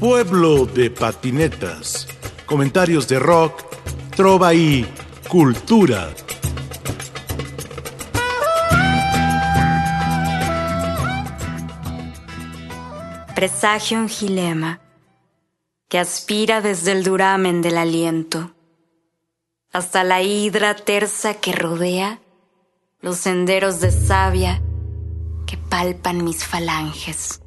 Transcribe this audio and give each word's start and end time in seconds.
Pueblo 0.00 0.66
de 0.66 0.90
patinetas. 0.90 2.06
Comentarios 2.44 3.08
de 3.08 3.18
rock, 3.18 3.62
trova 4.14 4.52
y 4.52 4.86
cultura. 5.26 6.10
Presagio 13.34 13.98
un 13.98 14.10
gilema 14.10 14.80
que 15.88 15.98
aspira 15.98 16.60
desde 16.60 16.92
el 16.92 17.02
duramen 17.02 17.62
del 17.62 17.78
aliento 17.78 18.54
hasta 19.72 20.04
la 20.04 20.20
hidra 20.20 20.76
tersa 20.76 21.32
que 21.40 21.52
rodea 21.52 22.20
los 23.00 23.16
senderos 23.16 23.80
de 23.80 23.90
savia 23.90 24.62
que 25.46 25.56
palpan 25.56 26.22
mis 26.22 26.44
falanges. 26.44 27.40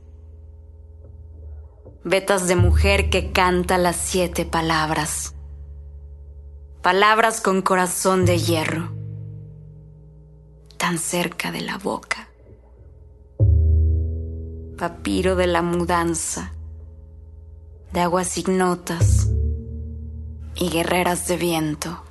Vetas 2.05 2.47
de 2.47 2.55
mujer 2.55 3.09
que 3.09 3.33
canta 3.33 3.77
las 3.77 3.97
siete 3.97 4.45
palabras. 4.45 5.35
Palabras 6.81 7.41
con 7.41 7.61
corazón 7.61 8.25
de 8.25 8.37
hierro, 8.39 8.89
tan 10.77 10.97
cerca 10.97 11.51
de 11.51 11.59
la 11.59 11.77
boca. 11.77 12.29
Papiro 14.77 15.35
de 15.35 15.47
la 15.47 15.61
mudanza, 15.61 16.53
de 17.91 17.99
aguas 17.99 18.37
ignotas 18.37 19.29
y 20.55 20.69
guerreras 20.69 21.27
de 21.27 21.35
viento. 21.35 22.08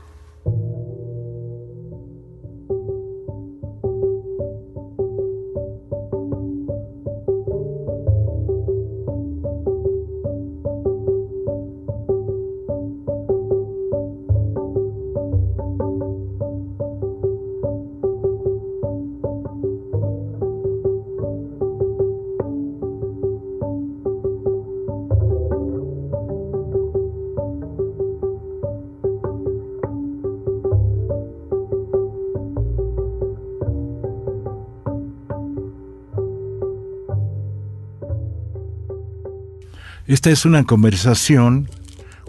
Esta 40.09 40.31
es 40.31 40.47
una 40.47 40.65
conversación, 40.65 41.69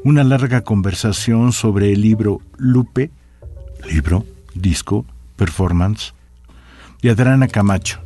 una 0.04 0.26
larga 0.26 0.66
conversación 0.66 1.54
sobre 1.54 1.94
el 1.94 2.02
libro 2.02 2.42
Lupe, 2.58 3.10
libro, 3.90 4.26
disco, 4.54 5.06
performance, 5.38 6.14
de 7.02 7.12
Adrana 7.12 7.48
Camacho. 7.48 8.02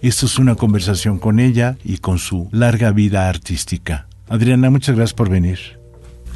Esta 0.00 0.26
es 0.26 0.38
una 0.38 0.54
conversación 0.54 1.18
con 1.18 1.40
ella 1.40 1.76
y 1.82 1.98
con 1.98 2.20
su 2.20 2.48
larga 2.52 2.92
vida 2.92 3.28
artística. 3.28 4.06
Adriana, 4.28 4.70
muchas 4.70 4.94
gracias 4.94 5.14
por 5.14 5.28
venir. 5.28 5.58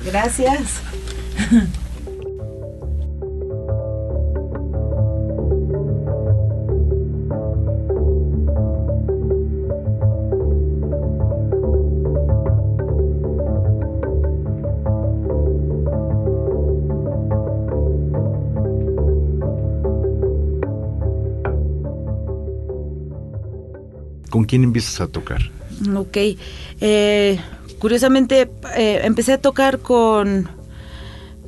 Gracias. 0.05 0.81
¿Con 24.31 24.45
quién 24.45 24.65
empiezas 24.65 25.01
a 25.01 25.07
tocar? 25.09 25.43
Ok. 25.95 26.17
Eh, 26.81 27.39
curiosamente, 27.79 28.51
eh, 28.77 29.01
empecé 29.05 29.35
a 29.35 29.39
tocar 29.39 29.79
con. 29.81 30.49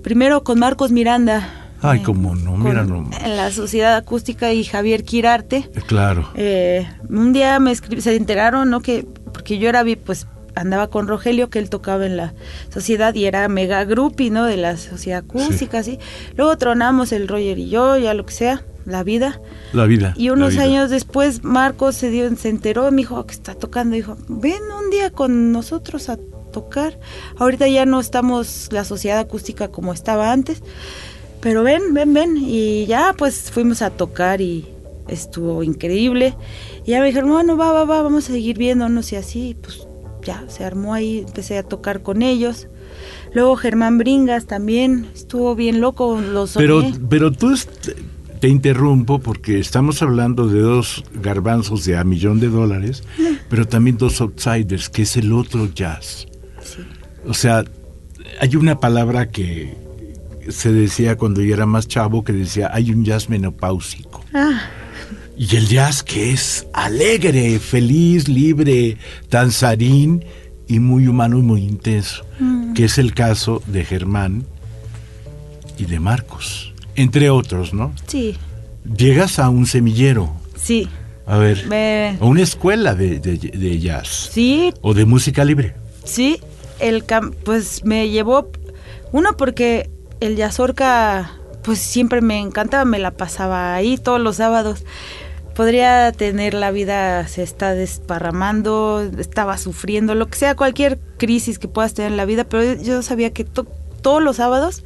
Primero 0.02 0.42
con 0.42 0.58
Marcos 0.58 0.90
Miranda. 0.90 1.48
Ay, 1.80 2.00
eh, 2.00 2.02
cómo 2.04 2.34
no, 2.34 2.56
mira 2.56 2.84
con- 2.84 3.10
En 3.24 3.36
la 3.36 3.50
Sociedad 3.50 3.96
Acústica 3.96 4.52
y 4.52 4.64
Javier 4.64 5.04
Quirarte. 5.04 5.68
Eh, 5.74 5.80
Claro. 5.86 6.28
Eh, 6.34 6.86
un 7.08 7.32
día 7.32 7.58
me 7.60 7.74
se 7.74 8.16
enteraron, 8.16 8.70
¿no? 8.70 8.80
Que, 8.80 9.06
porque 9.32 9.58
yo 9.58 9.68
era, 9.68 9.82
vi- 9.82 9.96
pues, 9.96 10.26
andaba 10.54 10.88
con 10.90 11.08
Rogelio, 11.08 11.50
que 11.50 11.58
él 11.58 11.70
tocaba 11.70 12.04
en 12.06 12.16
la 12.16 12.34
sociedad 12.72 13.14
y 13.14 13.24
era 13.24 13.48
mega 13.48 13.84
groupie, 13.84 14.30
¿no? 14.30 14.44
De 14.44 14.56
la 14.56 14.76
sociedad 14.76 15.20
acústica, 15.20 15.78
así. 15.78 15.98
Luego 16.36 16.56
tronamos 16.58 17.10
el 17.12 17.26
Roger 17.28 17.58
y 17.58 17.68
yo, 17.70 17.96
ya 17.96 18.12
lo 18.14 18.26
que 18.26 18.34
sea, 18.34 18.62
la 18.84 19.02
vida. 19.02 19.40
La 19.72 19.86
vida. 19.86 20.14
Y 20.16 20.30
unos 20.30 20.54
vida. 20.54 20.62
años 20.64 20.90
después, 20.90 21.44
Marcos 21.44 21.96
se, 21.96 22.10
dio, 22.10 22.34
se 22.36 22.48
enteró, 22.48 22.90
me 22.90 22.98
dijo 22.98 23.24
que 23.26 23.34
está 23.34 23.54
tocando. 23.54 23.96
Dijo, 23.96 24.16
ven 24.28 24.62
un 24.82 24.90
día 24.90 25.10
con 25.10 25.52
nosotros 25.52 26.08
a 26.08 26.18
tocar. 26.52 26.98
Ahorita 27.38 27.66
ya 27.68 27.86
no 27.86 28.00
estamos 28.00 28.68
la 28.70 28.84
sociedad 28.84 29.18
acústica 29.18 29.68
como 29.68 29.92
estaba 29.92 30.32
antes. 30.32 30.62
Pero 31.40 31.62
ven, 31.62 31.94
ven, 31.94 32.14
ven. 32.14 32.36
Y 32.38 32.86
ya 32.86 33.14
pues 33.16 33.50
fuimos 33.50 33.82
a 33.82 33.90
tocar 33.90 34.40
y 34.40 34.66
estuvo 35.08 35.62
increíble. 35.62 36.36
Y 36.84 36.92
ya 36.92 37.00
me 37.00 37.06
dijeron, 37.06 37.30
bueno, 37.30 37.56
va, 37.56 37.72
va, 37.72 37.84
va, 37.84 38.02
vamos 38.02 38.28
a 38.28 38.32
seguir 38.32 38.58
viéndonos 38.58 39.12
y 39.12 39.16
así. 39.16 39.56
Pues 39.60 39.86
ya 40.22 40.44
se 40.48 40.64
armó 40.64 40.94
ahí, 40.94 41.24
empecé 41.26 41.58
a 41.58 41.62
tocar 41.62 42.02
con 42.02 42.22
ellos. 42.22 42.68
Luego 43.34 43.56
Germán 43.56 43.98
Bringas 43.98 44.46
también, 44.46 45.08
estuvo 45.14 45.54
bien 45.54 45.80
loco, 45.80 46.20
los 46.20 46.52
Pero, 46.54 46.82
pero 47.08 47.32
tú 47.32 47.54
te 48.42 48.48
interrumpo 48.48 49.20
porque 49.20 49.60
estamos 49.60 50.02
hablando 50.02 50.48
de 50.48 50.58
dos 50.58 51.04
garbanzos 51.14 51.84
de 51.84 51.96
a 51.96 52.02
millón 52.02 52.40
de 52.40 52.48
dólares, 52.48 53.04
pero 53.48 53.68
también 53.68 53.98
dos 53.98 54.20
outsiders, 54.20 54.88
que 54.88 55.02
es 55.02 55.16
el 55.16 55.32
otro 55.32 55.72
jazz. 55.72 56.26
O 57.24 57.34
sea, 57.34 57.62
hay 58.40 58.56
una 58.56 58.80
palabra 58.80 59.30
que 59.30 59.76
se 60.48 60.72
decía 60.72 61.16
cuando 61.16 61.40
yo 61.40 61.54
era 61.54 61.66
más 61.66 61.86
chavo 61.86 62.24
que 62.24 62.32
decía, 62.32 62.68
hay 62.72 62.90
un 62.90 63.04
jazz 63.04 63.28
menopáusico. 63.28 64.24
Ah, 64.34 64.62
Y 65.36 65.54
el 65.54 65.68
jazz 65.68 66.02
que 66.02 66.32
es 66.32 66.66
alegre, 66.72 67.60
feliz, 67.60 68.26
libre, 68.26 68.96
danzarín 69.30 70.24
y 70.66 70.80
muy 70.80 71.06
humano 71.06 71.38
y 71.38 71.42
muy 71.42 71.62
intenso, 71.62 72.26
que 72.74 72.86
es 72.86 72.98
el 72.98 73.14
caso 73.14 73.62
de 73.68 73.84
Germán 73.84 74.46
y 75.78 75.84
de 75.84 76.00
Marcos, 76.00 76.71
entre 76.96 77.30
otros, 77.30 77.72
¿no? 77.74 77.92
sí, 78.06 78.36
Llegas 78.96 79.38
a 79.38 79.48
un 79.48 79.66
semillero, 79.66 80.32
sí. 80.56 80.88
a 81.26 81.36
ver, 81.38 81.66
Me- 81.66 82.18
a 82.20 82.24
una 82.24 82.42
escuela 82.42 82.94
de, 82.96 83.20
de- 83.20 83.36
de 83.38 83.78
jazz 83.78 84.28
Sí, 84.32 84.72
o 84.82 84.92
de 84.94 85.04
música 85.04 85.44
libre. 85.44 85.74
sí, 86.04 86.40
el 86.80 87.06
cam- 87.06 87.32
pues 87.44 87.84
me 87.84 88.08
llevó 88.08 88.50
uno 89.12 89.36
porque 89.36 89.88
el 90.20 90.34
Yazorca 90.36 91.30
pues 91.62 91.78
siempre 91.78 92.20
me 92.22 92.40
encantaba, 92.40 92.84
me 92.84 92.98
la 92.98 93.12
pasaba 93.12 93.74
ahí 93.76 93.96
todos 93.98 94.20
los 94.20 94.36
sábados. 94.36 94.84
Podría 95.54 96.10
tener 96.12 96.54
la 96.54 96.70
vida, 96.72 97.28
se 97.28 97.42
está 97.44 97.74
desparramando, 97.74 99.08
estaba 99.18 99.58
sufriendo, 99.58 100.14
lo 100.16 100.26
que 100.26 100.38
sea, 100.38 100.56
cualquier 100.56 100.98
crisis 101.18 101.58
que 101.58 101.68
puedas 101.68 101.94
tener 101.94 102.10
en 102.10 102.16
la 102.16 102.24
vida, 102.24 102.44
pero 102.44 102.80
yo 102.82 103.02
sabía 103.02 103.30
que 103.32 103.44
to- 103.44 103.66
todos 104.00 104.22
los 104.22 104.36
sábados 104.36 104.82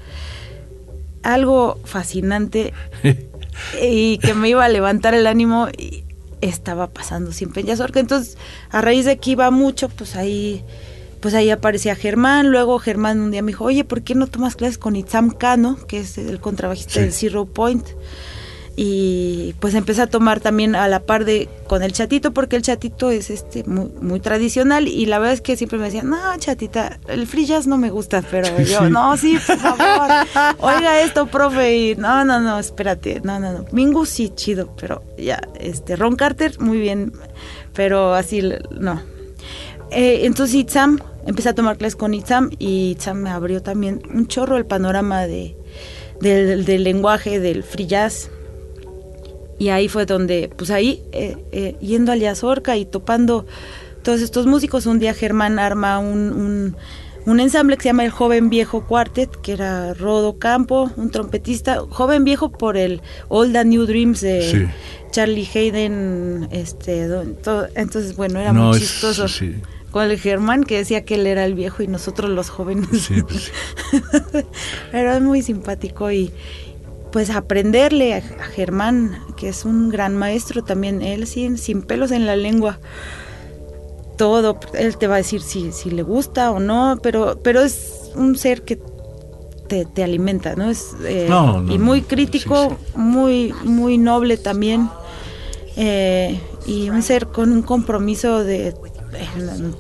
algo 1.34 1.78
fascinante 1.84 2.72
y 3.82 4.19
que 4.19 4.34
me 4.34 4.48
iba 4.48 4.64
a 4.64 4.69
levantar 4.69 5.14
el 5.14 5.26
ánimo 5.26 5.69
y 5.76 6.04
estaba 6.41 6.88
pasando 6.88 7.32
siempre 7.32 7.62
en 7.62 7.69
Yazorca. 7.69 8.00
Entonces, 8.00 8.37
a 8.70 8.81
raíz 8.81 9.05
de 9.05 9.19
que 9.19 9.31
iba 9.31 9.50
mucho, 9.50 9.88
pues 9.88 10.17
ahí 10.17 10.62
pues 11.20 11.34
ahí 11.34 11.50
aparecía 11.50 11.96
Germán, 11.96 12.50
luego 12.52 12.78
Germán 12.78 13.19
un 13.20 13.31
día 13.32 13.43
me 13.43 13.50
dijo, 13.50 13.64
oye, 13.64 13.84
¿por 13.84 14.02
qué 14.02 14.14
no 14.14 14.26
tomas 14.28 14.55
clases 14.55 14.78
con 14.78 14.94
Itzam 14.94 15.31
Cano, 15.31 15.76
que 15.88 16.00
es 16.00 16.19
el 16.19 16.38
contrabajista 16.40 16.93
Sí. 16.94 17.00
del 17.00 17.12
Zero 17.12 17.46
Point? 17.46 17.84
Y 18.78 19.55
pues 19.58 19.75
empecé 19.75 20.02
a 20.02 20.06
tomar 20.06 20.40
también 20.40 20.75
a 20.75 20.87
la 20.87 21.00
par 21.00 21.25
de 21.25 21.49
con 21.67 21.82
el 21.82 21.93
chatito, 21.93 22.34
porque 22.34 22.56
el 22.56 22.62
chatito 22.62 23.11
es 23.11 23.31
este 23.31 23.64
muy, 23.64 23.88
muy 24.02 24.20
tradicional, 24.20 24.87
y 24.87 25.06
la 25.06 25.19
verdad 25.19 25.32
es 25.32 25.40
que 25.40 25.56
siempre 25.56 25.78
me 25.78 25.87
decían, 25.87 26.11
no, 26.11 26.19
chatita, 26.37 26.99
el 27.08 27.26
free 27.26 27.46
jazz 27.46 27.67
no 27.67 27.78
me 27.78 27.88
gusta, 27.88 28.23
pero 28.31 28.46
yo, 28.58 28.84
Sí. 28.84 28.90
no, 28.90 29.17
sí, 29.17 29.38
por 29.46 29.56
favor, 29.56 30.11
oiga 30.58 31.00
esto, 31.00 31.26
profe, 31.26 31.75
y 31.75 31.96
no, 31.96 32.23
no, 32.26 32.38
no, 32.40 32.58
espérate, 32.58 33.23
no, 33.25 33.40
no, 33.40 33.52
no, 33.55 33.64
Mingus 33.73 34.11
sí, 34.11 34.31
chido, 34.34 34.75
pero 34.78 35.02
ya, 35.17 35.40
este, 35.58 35.96
Ron 35.96 36.14
Carter, 36.14 36.61
muy 36.61 36.76
bien, 36.78 37.12
pero 37.73 38.12
así, 38.14 38.43
no. 38.78 39.00
Eh, 39.90 40.26
entonces 40.26 40.55
Itzam, 40.55 40.99
empecé 41.26 41.49
a 41.49 41.55
tomar 41.55 41.78
clases 41.78 41.96
con 41.96 42.12
Itzam 42.12 42.50
y 42.58 42.90
Itzam 42.90 43.19
me 43.23 43.31
abrió 43.31 43.62
también 43.62 44.02
un 44.12 44.26
chorro 44.26 44.58
el 44.58 44.67
panorama 44.67 45.26
de, 45.26 45.56
del, 46.20 46.67
del 46.67 46.84
lenguaje 46.84 47.40
del 47.40 47.62
free 47.62 47.87
jazz. 47.87 48.31
Y 49.58 49.70
ahí 49.70 49.88
fue 49.88 50.06
donde, 50.06 50.50
pues 50.55 50.70
ahí, 50.70 51.03
eh, 51.12 51.37
eh, 51.53 51.76
yendo 51.81 52.12
al 52.12 52.20
Yazorca 52.20 52.76
y 52.76 52.85
topando 52.85 53.47
todos 54.03 54.20
estos 54.20 54.47
músicos. 54.47 54.87
Un 54.87 54.99
día 54.99 55.14
Germán 55.14 55.58
arma 55.58 55.99
un, 55.99 56.76
un, 57.25 57.41
ensamble 57.41 57.76
que 57.76 57.85
se 57.85 57.88
llama 57.88 58.05
el 58.05 58.11
Joven 58.11 58.50
Viejo 58.50 58.87
Quartet, 58.87 59.31
que 59.41 59.53
era 59.53 59.94
Rodo 59.94 60.38
Campo, 60.38 60.91
un 60.97 61.11
trompetista, 61.11 61.81
joven 61.88 62.25
viejo 62.25 62.53
por 62.53 62.76
el 62.76 63.00
Old 63.29 63.56
and 63.56 63.70
New 63.70 63.87
Dreams 63.87 64.20
de 64.20 64.69
Charlie 65.11 65.49
Hayden. 65.53 66.49
Este, 66.52 67.09
entonces, 67.75 68.14
bueno, 68.14 68.38
era 68.38 68.52
muy 68.52 68.79
chistoso. 68.79 69.26
Con 69.91 70.11
el 70.11 70.20
Germán 70.20 70.64
que 70.64 70.76
decía 70.76 71.06
que 71.06 71.14
él 71.14 71.26
era 71.26 71.47
el 71.47 71.55
viejo 71.55 71.82
y 71.82 71.88
nosotros 71.88 72.31
los 72.31 72.50
jóvenes. 72.50 73.09
Pues 73.26 73.50
era 74.93 75.19
muy 75.20 75.41
simpático 75.43 76.12
y, 76.12 76.31
pues 77.16 77.30
aprenderle 77.30 78.12
a, 78.12 78.20
Germán, 78.20 79.18
que 79.38 79.48
es 79.48 79.64
un 79.64 79.88
gran 79.88 80.14
maestro 80.14 80.62
también, 80.62 81.00
él 81.00 81.26
sin, 81.26 81.56
sin 81.56 81.80
pelos 81.80 82.10
en 82.10 82.26
la 82.26 82.36
lengua. 82.36 82.78
Todo, 84.18 84.60
él 84.74 84.98
te 84.98 85.06
va 85.06 85.14
a 85.14 85.16
decir 85.16 85.40
si, 85.40 85.72
si 85.72 85.90
le 85.90 86.02
gusta 86.02 86.50
o 86.50 86.60
no, 86.60 86.98
pero, 87.02 87.40
pero 87.42 87.62
es 87.62 88.10
un 88.16 88.36
ser 88.36 88.64
que 88.64 88.78
te, 89.66 90.04
alimenta, 90.04 90.56
¿no? 90.56 90.68
Es, 90.68 90.94
eh, 91.06 91.26
y 91.70 91.78
muy 91.78 92.02
crítico, 92.02 92.76
muy, 92.94 93.54
muy 93.64 93.96
noble 93.96 94.36
también. 94.36 94.90
Eh, 95.78 96.38
y 96.66 96.90
un 96.90 97.02
ser 97.02 97.28
con 97.28 97.50
un 97.50 97.62
compromiso 97.62 98.44
de, 98.44 98.74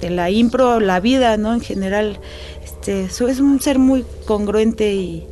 de, 0.00 0.08
la 0.08 0.30
impro, 0.30 0.80
la 0.80 1.00
vida, 1.00 1.36
¿no? 1.36 1.52
En 1.52 1.60
general, 1.60 2.18
este, 2.64 3.04
es 3.04 3.20
un 3.20 3.60
ser 3.60 3.78
muy 3.78 4.06
congruente 4.24 4.94
y, 4.94 5.26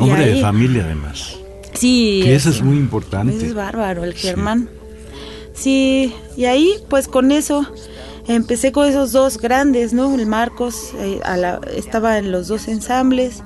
Hombre 0.00 0.34
de 0.34 0.40
familia, 0.40 0.84
además. 0.84 1.36
Sí. 1.74 2.20
Que 2.24 2.34
eso 2.34 2.50
es 2.50 2.62
muy 2.62 2.76
importante. 2.76 3.46
es 3.46 3.54
bárbaro, 3.54 4.04
el 4.04 4.14
Germán. 4.14 4.68
Sí. 5.54 6.14
y 6.36 6.44
ahí, 6.46 6.74
pues 6.88 7.06
con 7.06 7.32
eso, 7.32 7.66
empecé 8.26 8.72
con 8.72 8.86
esos 8.86 9.12
dos 9.12 9.38
grandes, 9.38 9.92
¿no? 9.92 10.14
El 10.14 10.26
Marcos 10.26 10.92
eh, 10.96 11.20
estaba 11.76 12.18
en 12.18 12.32
los 12.32 12.48
dos 12.48 12.68
ensambles. 12.68 13.42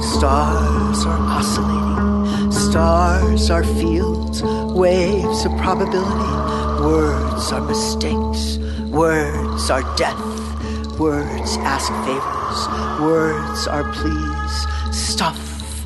Stars 0.00 1.06
are 1.06 1.38
oscillating, 1.38 2.52
stars 2.52 3.50
are 3.50 3.64
fields, 3.64 4.42
waves 4.74 5.44
of 5.46 5.56
probability, 5.58 6.84
words 6.84 7.52
are 7.52 7.62
mistakes, 7.62 8.58
words 8.90 9.70
are 9.70 9.82
death, 9.96 10.18
words 10.98 11.56
ask 11.58 11.90
favors. 12.04 12.83
Words 13.04 13.66
are 13.66 13.84
pleas, 13.92 14.66
stuff 14.90 15.38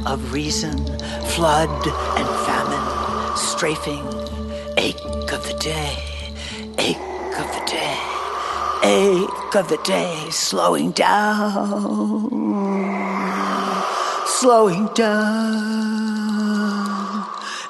of 0.06 0.32
reason, 0.32 0.78
flood 1.34 1.68
and 2.16 2.28
famine, 2.46 3.36
strafing, 3.36 4.06
ache 4.76 5.32
of 5.32 5.42
the 5.44 5.56
day, 5.58 5.96
ache 6.78 6.96
of 7.36 7.48
the 7.56 7.62
day, 7.66 7.98
ache 8.84 9.56
of 9.56 9.68
the 9.68 9.80
day, 9.82 10.30
slowing 10.30 10.92
down, 10.92 12.30
slowing 14.24 14.86
down, 14.94 15.16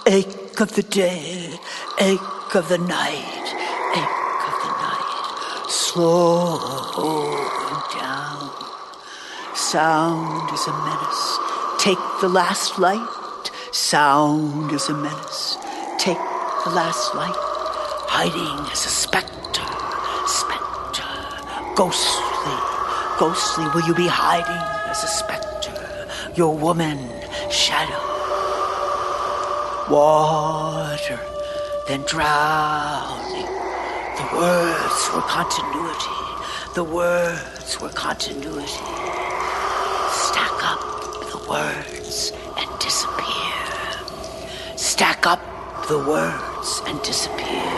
ache 0.06 0.60
of 0.60 0.74
the 0.74 0.82
day, 0.82 1.58
ache 1.98 2.54
of 2.54 2.68
the 2.68 2.76
night, 2.76 3.54
ache 3.96 4.44
of 4.46 4.56
the 4.62 4.72
night, 4.84 5.70
slow. 5.70 7.57
Sound 9.72 10.50
is 10.50 10.66
a 10.66 10.72
menace. 10.72 11.38
Take 11.78 11.98
the 12.22 12.28
last 12.30 12.78
light. 12.78 13.50
Sound 13.70 14.72
is 14.72 14.88
a 14.88 14.94
menace. 14.94 15.58
Take 15.98 16.16
the 16.64 16.70
last 16.70 17.14
light. 17.14 17.36
Hiding 18.08 18.64
as 18.72 18.86
a 18.86 18.88
spectre. 18.88 19.68
Spectre. 20.24 21.04
Ghostly. 21.76 22.56
Ghostly 23.20 23.66
will 23.74 23.86
you 23.86 23.94
be 23.94 24.08
hiding 24.08 24.64
as 24.88 25.04
a 25.04 25.06
spectre. 25.06 25.76
Your 26.34 26.56
woman 26.56 26.98
shadow. 27.50 28.00
Water. 29.92 31.20
Then 31.86 32.00
drowning. 32.08 33.52
The 34.16 34.28
words 34.34 35.10
were 35.12 35.28
continuity. 35.28 36.16
The 36.74 36.84
words 36.84 37.78
were 37.82 37.90
continuity 37.90 38.97
words 41.48 42.32
and 42.58 42.68
disappear. 42.78 43.54
Stack 44.76 45.26
up 45.26 45.40
the 45.88 45.98
words 45.98 46.82
and 46.86 47.00
disappear. 47.02 47.72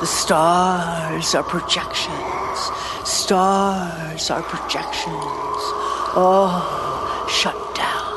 The 0.00 0.06
stars 0.06 1.34
are 1.34 1.44
projections. 1.44 2.58
Stars 3.04 4.30
are 4.30 4.42
projections. 4.42 5.62
Oh, 6.16 7.28
shut 7.30 7.54
down. 7.76 8.14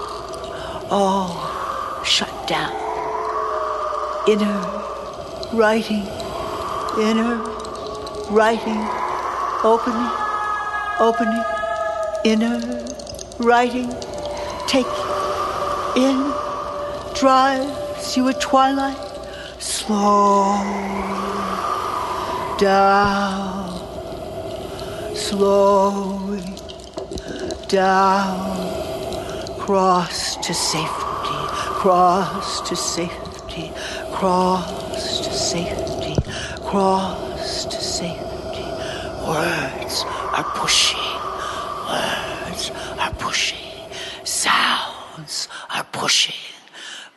Oh, 0.89 2.01
shut 2.03 2.33
down. 2.47 2.73
Inner 4.27 4.59
writing. 5.53 6.07
Inner 6.97 7.37
writing. 8.31 8.81
Opening. 9.63 10.11
Opening. 10.99 11.43
Inner 12.25 12.83
writing 13.39 13.93
take 14.73 14.87
in 15.95 16.17
drives 17.13 18.17
you 18.17 18.27
at 18.27 18.41
twilight 18.41 18.97
slow 19.59 20.57
down 22.57 23.69
slowly 25.15 26.41
down 27.67 28.57
cross 29.59 30.37
to 30.37 30.55
safety 30.55 31.41
cross 31.83 32.67
to 32.67 32.75
safety 32.75 33.71
cross 34.11 35.19
to 35.19 35.31
safety 35.31 36.15
cross 36.65 37.22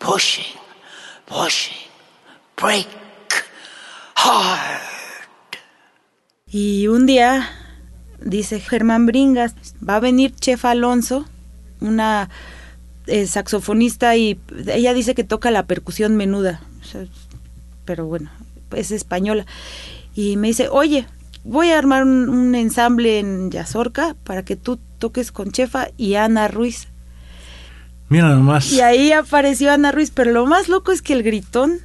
pushing, 0.07 0.55
pushing, 1.27 1.77
break 2.57 2.87
hard. 4.15 4.81
Y 6.47 6.87
un 6.87 7.07
día, 7.07 7.49
dice 8.21 8.61
Germán 8.61 9.07
Bringas, 9.07 9.55
va 9.87 9.97
a 9.97 10.01
venir 10.01 10.33
Chef 10.37 10.65
Alonso, 10.65 11.27
una 11.81 12.31
eh, 13.09 13.27
saxofonista, 13.27 14.15
y 14.17 14.39
ella 14.69 14.95
dice 14.95 15.17
que 15.17 15.25
toca 15.25 15.51
la 15.51 15.67
percusión 15.67 16.15
menuda, 16.15 16.61
pero 17.85 18.07
bueno, 18.07 18.31
es 18.71 18.93
española. 18.93 19.45
Y 20.15 20.37
me 20.37 20.49
dice, 20.49 20.69
oye, 20.69 21.07
voy 21.43 21.71
a 21.71 21.79
armar 21.79 22.05
un, 22.05 22.29
un 22.29 22.55
ensamble 22.55 23.19
en 23.19 23.51
Yazorca 23.51 24.15
para 24.23 24.45
que 24.45 24.55
tú 24.55 24.79
toques 24.99 25.33
con 25.33 25.51
Chefa 25.51 25.89
y 25.97 26.15
Ana 26.15 26.47
Ruiz. 26.47 26.87
Mira 28.09 28.29
nomás. 28.29 28.73
Y 28.73 28.81
ahí 28.81 29.13
apareció 29.13 29.73
Ana 29.73 29.93
Ruiz, 29.93 30.11
pero 30.11 30.33
lo 30.33 30.47
más 30.47 30.69
loco 30.69 30.93
es 30.93 31.03
que 31.03 31.13
el 31.13 31.23
gritón, 31.23 31.81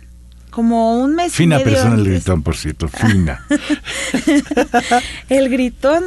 como 0.49 0.97
un 0.97 1.15
mes 1.15 1.33
fina 1.33 1.55
y 1.55 1.63
medio 1.63 1.77
persona 1.77 1.95
el 1.95 2.05
gritón, 2.05 2.43
por 2.43 2.55
cierto, 2.55 2.87
fina. 2.87 3.45
el 5.29 5.49
gritón, 5.49 6.03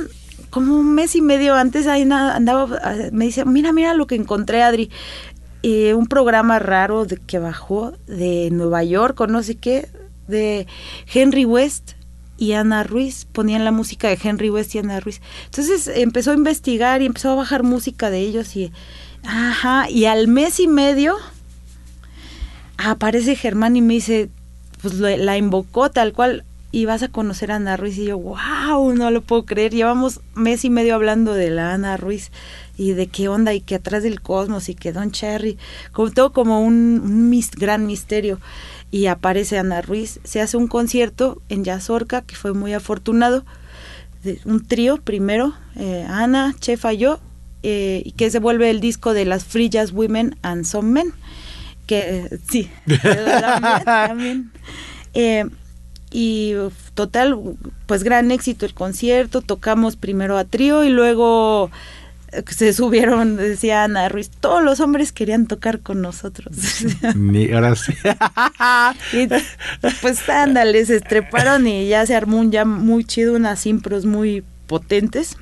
como 0.51 0.77
un 0.77 0.95
mes 0.95 1.17
y 1.17 1.23
medio 1.23 1.55
antes, 1.55 1.87
ahí 1.87 2.03
andaba, 2.03 2.69
me 3.13 3.25
dice, 3.25 3.45
mira, 3.45 3.73
mira 3.73 3.95
lo 3.95 4.07
que 4.07 4.15
encontré, 4.15 4.63
Adri. 4.63 4.91
Eh, 5.63 5.95
un 5.95 6.07
programa 6.07 6.59
raro 6.59 7.07
de, 7.07 7.17
que 7.17 7.39
bajó 7.39 7.95
de 8.07 8.51
Nueva 8.53 8.85
York 8.85 9.19
o 9.21 9.27
no 9.27 9.43
sé 9.43 9.57
qué, 9.57 9.89
de 10.29 10.67
Henry 11.13 11.47
West 11.47 11.94
y 12.45 12.53
Ana 12.53 12.83
Ruiz, 12.83 13.27
ponían 13.31 13.65
la 13.65 13.73
música 13.73 14.09
de 14.09 14.19
Henry 14.23 14.51
West 14.51 14.75
y 14.75 14.79
Ana 14.79 15.01
Ruiz. 15.01 15.21
Entonces 15.47 15.89
empezó 15.89 16.31
a 16.31 16.35
investigar 16.35 17.03
y 17.03 17.07
empezó 17.07 17.31
a 17.31 17.35
bajar 17.37 17.63
música 17.63 18.11
de 18.11 18.21
ellos 18.21 18.55
y 18.57 18.73
Ajá, 19.27 19.89
y 19.89 20.05
al 20.05 20.29
mes 20.29 20.61
y 20.61 20.69
medio 20.69 21.17
aparece 22.77 23.37
Germán 23.37 23.75
y 23.75 23.81
me 23.81 23.95
dice, 23.95 24.29
pues 24.83 24.95
la 24.95 25.39
invocó 25.39 25.91
tal 25.91 26.13
cual 26.13 26.45
y 26.75 26.87
vas 26.87 27.05
a 27.05 27.09
conocer 27.09 27.53
a 27.53 27.57
Ana 27.57 27.77
Ruiz. 27.77 27.97
Y 27.99 28.07
yo, 28.07 28.19
wow, 28.19 28.93
no 28.95 29.13
lo 29.13 29.23
puedo 29.23 29.47
creer, 29.47 29.73
llevamos 29.73 30.21
mes 30.35 30.65
y 30.65 30.71
medio 30.71 30.97
hablando 30.97 31.33
de 31.33 31.51
la 31.51 31.73
Ana 31.73 31.97
Ruiz 31.97 32.33
y 32.77 32.93
de 32.93 33.07
qué 33.07 33.29
onda 33.29 33.55
y 33.55 33.61
que 33.61 33.77
atrás 33.77 34.03
del 34.03 34.21
cosmos 34.21 34.69
y 34.69 34.75
que 34.75 34.93
Don 34.93 35.13
Cherry, 35.13 35.57
como 35.93 36.11
todo 36.11 36.33
como 36.33 36.61
un, 36.61 37.31
gran 37.57 37.87
misterio 37.87 38.41
y 38.91 39.07
aparece 39.07 39.59
Ana 39.59 39.83
Ruiz, 39.83 40.21
se 40.25 40.41
hace 40.41 40.57
un 40.57 40.69
concierto 40.69 41.43
en 41.49 41.65
Yazorca 41.65 42.23
que 42.23 42.37
fue 42.37 42.53
muy 42.53 42.73
afortunado, 42.73 43.45
un 44.45 44.67
trío 44.67 44.99
primero, 44.99 45.55
eh, 45.77 46.07
Ana, 46.09 46.55
Chefa, 46.59 46.93
yo 46.93 47.21
eh, 47.63 48.03
y 48.05 48.13
que 48.13 48.31
se 48.31 48.39
vuelve 48.39 48.71
el 48.71 48.81
disco 48.81 49.15
de 49.15 49.25
las 49.25 49.45
Free 49.45 49.69
Jazz 49.69 49.93
Women 49.93 50.37
and 50.43 50.65
Some 50.65 50.91
Men, 50.91 51.13
que 51.87 52.39
sí, 52.51 52.71
también. 53.85 54.51
Eh, 55.15 55.47
y 56.11 56.55
total, 56.95 57.39
pues 57.87 58.05
gran 58.05 58.31
éxito 58.31 58.67
el 58.67 58.75
concierto, 58.75 59.43
tocamos 59.43 59.97
primero 59.97 60.39
a 60.39 60.45
trío 60.45 60.85
y 60.85 60.91
luego 60.91 61.71
eh, 61.71 61.73
se 62.47 62.73
subieron, 62.73 63.37
decía 63.37 63.85
Ana 63.85 64.09
Ruiz, 64.09 64.31
todos 64.31 64.63
los 64.63 64.81
hombres 64.81 65.13
querían 65.13 65.47
tocar 65.47 65.81
con 65.81 66.03
nosotros. 66.03 66.57
Ni, 67.15 67.53
ahora 67.53 67.77
sí. 67.77 67.93
y, 69.13 69.29
pues 70.01 70.29
ándale, 70.29 70.85
se 70.87 70.97
estreparon 70.97 71.67
y 71.67 71.89
ya 71.89 72.05
se 72.07 72.15
armó 72.15 72.39
un 72.39 72.51
ya 72.51 72.65
muy 72.65 73.05
chido, 73.05 73.35
unas 73.35 73.67
impros 73.67 74.07
muy 74.07 74.43
potentes 74.67 75.37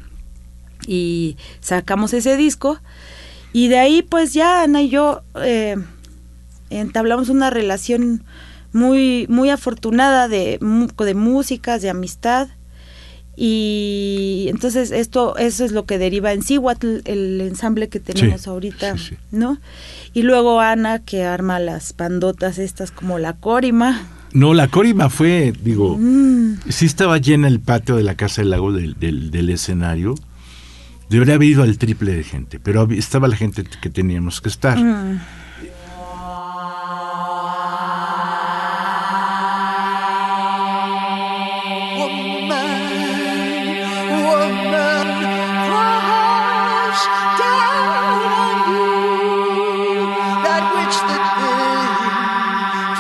y 0.86 1.36
sacamos 1.60 2.12
ese 2.12 2.36
disco 2.36 2.80
y 3.52 3.68
de 3.68 3.78
ahí 3.78 4.02
pues 4.02 4.32
ya 4.32 4.62
Ana 4.62 4.82
y 4.82 4.88
yo 4.88 5.22
eh, 5.36 5.76
entablamos 6.70 7.28
una 7.28 7.50
relación 7.50 8.24
muy, 8.72 9.26
muy 9.28 9.50
afortunada 9.50 10.28
de, 10.28 10.58
de 10.58 11.14
músicas, 11.14 11.82
de 11.82 11.90
amistad. 11.90 12.48
Y 13.34 14.46
entonces 14.48 14.90
esto, 14.90 15.36
eso 15.38 15.64
es 15.64 15.72
lo 15.72 15.86
que 15.86 15.98
deriva 15.98 16.32
en 16.32 16.42
Cihuatl, 16.42 16.98
el 17.04 17.40
ensamble 17.40 17.88
que 17.88 17.98
tenemos 17.98 18.46
ahorita, 18.46 18.96
¿no? 19.30 19.58
Y 20.12 20.22
luego 20.22 20.60
Ana, 20.60 20.98
que 20.98 21.24
arma 21.24 21.58
las 21.58 21.94
pandotas 21.94 22.58
estas 22.58 22.90
como 22.90 23.18
la 23.18 23.32
Corima. 23.32 24.02
No, 24.32 24.52
la 24.52 24.68
Corima 24.68 25.08
fue, 25.08 25.52
digo, 25.62 25.96
mm. 25.98 26.58
sí 26.68 26.86
estaba 26.86 27.18
llena 27.18 27.48
el 27.48 27.60
patio 27.60 27.96
de 27.96 28.02
la 28.02 28.16
Casa 28.16 28.42
del 28.42 28.50
Lago 28.50 28.72
del, 28.72 28.96
del, 28.98 29.50
escenario. 29.50 30.14
Debería 31.08 31.34
haber 31.34 31.48
ido 31.48 31.62
al 31.62 31.78
triple 31.78 32.12
de 32.12 32.24
gente, 32.24 32.58
pero 32.58 32.90
estaba 32.90 33.28
la 33.28 33.36
gente 33.36 33.64
que 33.64 33.90
teníamos 33.90 34.40
que 34.40 34.50
estar. 34.50 34.78
Mm. 34.78 35.20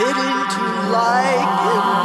didn't 0.04 0.52
you 0.58 0.90
like 0.90 1.62
him. 1.62 2.01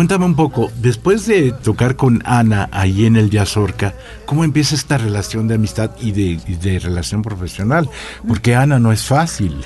Cuéntame 0.00 0.24
un 0.24 0.34
poco, 0.34 0.72
después 0.76 1.26
de 1.26 1.52
tocar 1.52 1.94
con 1.94 2.22
Ana 2.24 2.70
ahí 2.72 3.04
en 3.04 3.16
el 3.16 3.28
Yazorca, 3.28 3.92
¿cómo 4.24 4.44
empieza 4.44 4.74
esta 4.74 4.96
relación 4.96 5.46
de 5.46 5.56
amistad 5.56 5.90
y 6.00 6.12
de, 6.12 6.78
relación 6.78 7.20
profesional? 7.20 7.86
Porque 8.26 8.54
Ana 8.54 8.78
no 8.78 8.92
es 8.92 9.04
fácil. 9.04 9.62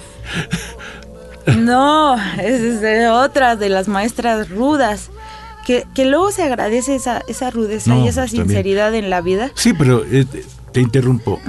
No, 1.56 2.16
es, 2.42 2.82
otra 3.12 3.54
de 3.54 3.68
las 3.68 3.86
maestras 3.86 4.50
rudas. 4.50 5.10
Que, 5.64 5.84
luego 5.98 6.32
se 6.32 6.42
agradece 6.42 6.96
esa, 6.96 7.22
esa 7.28 7.50
rudeza 7.50 7.94
y 7.96 8.08
esa 8.08 8.26
sinceridad 8.26 8.92
en 8.96 9.10
la 9.10 9.20
vida. 9.20 9.52
Sí, 9.54 9.72
pero 9.72 10.04
eh, 10.04 10.26
te 10.72 10.80
interrumpo. 10.80 11.40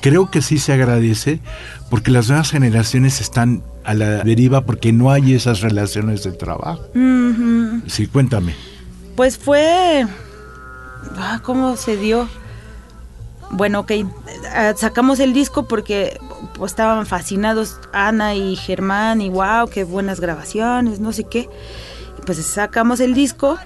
Creo 0.00 0.30
que 0.30 0.42
sí 0.42 0.58
se 0.58 0.72
agradece 0.72 1.40
porque 1.90 2.12
las 2.12 2.28
nuevas 2.28 2.52
generaciones 2.52 3.20
están 3.20 3.64
a 3.88 3.94
la 3.94 4.22
deriva 4.22 4.66
porque 4.66 4.92
no 4.92 5.10
hay 5.10 5.32
esas 5.32 5.62
relaciones 5.62 6.22
de 6.22 6.32
trabajo. 6.32 6.82
Sí, 7.86 8.06
cuéntame. 8.06 8.54
Pues 9.16 9.38
fue... 9.38 10.06
Ah, 11.16 11.40
¿Cómo 11.42 11.76
se 11.76 11.96
dio? 11.96 12.28
Bueno, 13.50 13.80
ok, 13.80 13.92
ah, 14.52 14.74
sacamos 14.76 15.20
el 15.20 15.32
disco 15.32 15.66
porque 15.66 16.18
pues, 16.54 16.72
estaban 16.72 17.06
fascinados 17.06 17.78
Ana 17.92 18.34
y 18.34 18.56
Germán 18.56 19.20
y 19.20 19.30
wow, 19.30 19.68
qué 19.72 19.84
buenas 19.84 20.20
grabaciones, 20.20 21.00
no 21.00 21.12
sé 21.12 21.24
qué. 21.24 21.48
pues 22.26 22.44
sacamos 22.44 23.00
el 23.00 23.14
disco 23.14 23.58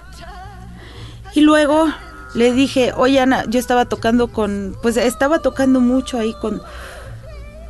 y 1.35 1.41
luego 1.41 1.89
le 2.35 2.53
dije, 2.53 2.93
oye 2.97 3.21
Ana, 3.21 3.45
yo 3.49 3.59
estaba 3.59 3.87
tocando 3.87 4.29
con, 4.29 4.77
pues 4.83 4.97
estaba 4.97 5.41
tocando 5.41 5.81
mucho 5.81 6.19
ahí 6.19 6.35
con, 6.41 6.63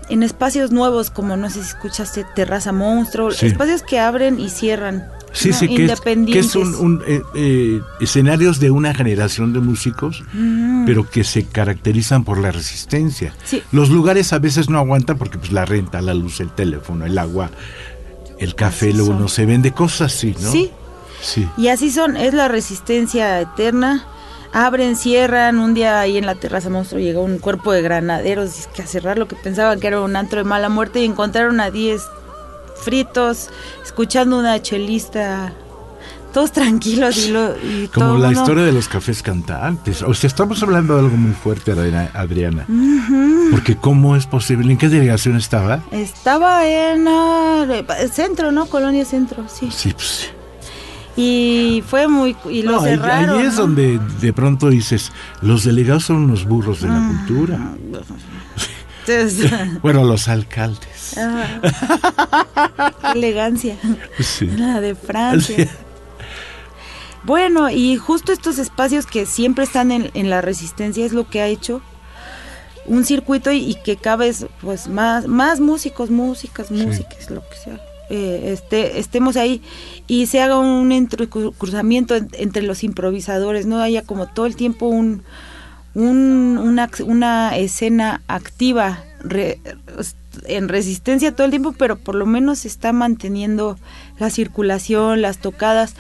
en 0.09 0.23
espacios 0.23 0.71
nuevos, 0.71 1.11
como 1.11 1.37
no 1.37 1.49
sé 1.49 1.63
si 1.63 1.71
escuchaste 1.71 2.25
Terraza 2.35 2.73
Monstruo, 2.73 3.31
espacios 3.31 3.83
que 3.83 3.99
abren 3.99 4.39
y 4.39 4.51
cierran. 4.51 5.09
Sí, 5.33 5.53
sí, 5.53 5.75
que 5.75 5.87
es, 6.39 6.57
un, 6.57 7.03
eh, 7.07 7.23
eh, 7.35 7.81
escenarios 8.01 8.61
de 8.61 8.71
una 8.71 8.95
generación 8.95 9.53
de 9.53 9.61
músicos, 9.61 10.23
pero 10.87 11.09
que 11.09 11.25
se 11.25 11.45
caracterizan 11.47 12.25
por 12.25 12.39
la 12.39 12.53
resistencia. 12.53 13.35
Los 13.73 13.89
lugares 13.89 14.33
a 14.33 14.39
veces 14.39 14.69
no 14.69 14.79
aguantan 14.79 15.19
porque 15.19 15.39
pues 15.39 15.53
la 15.53 15.65
renta, 15.65 16.03
la 16.03 16.15
luz, 16.15 16.41
el 16.41 16.51
teléfono, 16.51 17.07
el 17.07 17.17
agua, 17.19 17.51
el 18.39 18.55
café, 18.55 18.93
luego 18.93 19.15
no 19.15 19.29
se 19.29 19.47
vende, 19.47 19.73
cosas 19.73 20.15
así, 20.15 20.35
¿no? 20.41 20.53
Sí. 20.53 20.71
Sí. 21.23 21.49
Y 21.57 21.69
así 21.69 21.91
son, 21.91 22.17
es 22.17 22.35
la 22.35 22.49
resistencia 22.49 23.41
eterna 23.41 24.07
abren, 24.53 24.97
cierran. 24.97 25.59
Un 25.59 25.75
día 25.75 26.01
ahí 26.01 26.19
en 26.19 26.27
la 26.27 26.35
terraza 26.35 26.71
monstruo 26.71 27.01
llegó 27.01 27.23
un 27.23 27.39
cuerpo 27.39 27.73
de 27.73 27.83
granaderos 27.83 28.69
que 28.75 28.83
a 28.83 28.87
cerrar 28.87 29.19
lo 29.19 29.27
que 29.27 29.37
pensaban 29.37 29.81
que 29.81 29.87
era 29.87 30.01
un 30.01 30.15
antro 30.15 30.39
de 30.39 30.45
mala 30.45 30.69
muerte 30.69 31.01
y 31.01 31.05
encontraron 31.05 31.61
a 31.61 31.71
10 31.71 32.03
fritos, 32.83 33.51
escuchando 33.85 34.39
una 34.39 34.61
chelista. 34.61 35.53
Todos 36.33 36.51
tranquilos 36.51 37.27
y, 37.27 37.29
lo, 37.29 37.55
Como 37.93 38.17
la 38.17 38.33
historia 38.33 38.65
de 38.65 38.73
los 38.73 38.89
cafés 38.89 39.23
cantantes. 39.23 40.01
O 40.01 40.15
sea, 40.15 40.29
estamos 40.29 40.63
hablando 40.63 40.95
de 40.95 41.01
algo 41.01 41.17
muy 41.19 41.33
fuerte, 41.33 41.73
Adriana. 41.73 42.67
Porque 43.51 43.77
¿cómo 43.77 44.17
es 44.17 44.27
posible? 44.27 44.73
¿En 44.73 44.79
qué 44.79 44.89
delegación 44.89 45.37
estaba? 45.37 45.83
Estaba 45.91 46.67
en 46.67 47.03
el 47.03 47.07
ah, 47.07 47.95
centro, 48.11 48.51
¿no? 48.51 48.65
Colonia 48.65 49.05
Centro, 49.05 49.45
sí. 49.47 49.69
Sí, 49.71 49.93
pues 49.93 50.09
sí 50.09 50.27
y 51.17 51.83
fue 51.87 52.09
muy 52.09 52.37
y 52.49 52.63
lo 52.63 52.81
cerraron 52.81 53.41
ahí, 53.41 53.47
es 53.47 53.57
donde 53.57 54.01
de 54.21 54.33
pronto 54.33 54.71
dices 54.71 55.13
los 55.43 55.65
delegados 55.65 56.05
son 56.05 56.17
unos 56.17 56.47
burros 56.47 56.81
de 56.81 56.89
la 56.89 56.97
ah. 56.97 57.09
cultura 57.27 57.59
bueno 59.83 60.05
los 60.05 60.29
alcaldes. 60.29 60.91
Ah. 61.19 63.13
elegancia. 63.15 63.77
La 64.57 64.81
de 64.81 64.95
Francia. 64.95 65.69
Bueno 67.25 67.69
y 67.69 67.97
justo 67.97 68.33
estos 68.33 68.59
espacios 68.59 69.05
que 69.07 69.27
siempre 69.27 69.65
están 69.65 69.93
en, 69.93 70.11
en, 70.15 70.31
la 70.31 70.41
resistencia 70.41 71.05
es 71.05 71.13
lo 71.13 71.29
que 71.29 71.43
ha 71.43 71.49
hecho 71.49 71.83
un 72.87 73.05
circuito 73.05 73.53
y, 73.53 73.75
que 73.85 73.97
cada 73.97 74.17
vez 74.17 74.47
pues 74.63 74.89
más 74.89 75.27
más 75.27 75.61
músicos 75.61 76.11
músicas 76.11 76.71
músicas 76.71 77.31
lo 77.31 77.47
que 77.49 77.57
sea 77.57 77.81
eh, 78.11 78.53
este, 78.53 78.99
estemos 78.99 79.37
ahí 79.37 79.63
y 80.07 80.27
se 80.27 80.43
haga 80.43 80.59
un 80.59 80.93
entrecruzamiento 80.93 82.15
entre 82.15 82.63
los 82.63 82.85
improvisadores, 82.85 83.65
no 83.65 83.81
haya 83.81 84.03
como 84.03 84.27
todo 84.27 84.45
el 84.45 84.55
tiempo 84.55 84.87
un, 84.87 85.23
un- 85.95 86.42
una, 87.05 87.57
escena 87.57 88.23
activa 88.29 89.05
re- 89.23 89.59
en 90.47 90.69
resistencia 90.69 91.35
todo 91.35 91.45
el 91.45 91.51
tiempo, 91.51 91.73
pero 91.73 91.97
por 91.97 92.15
lo 92.15 92.27
menos 92.27 92.65
está 92.65 92.93
manteniendo 92.93 93.79
la 94.19 94.31
circulación, 94.31 95.23
las 95.23 95.39
tocadas 95.39 95.95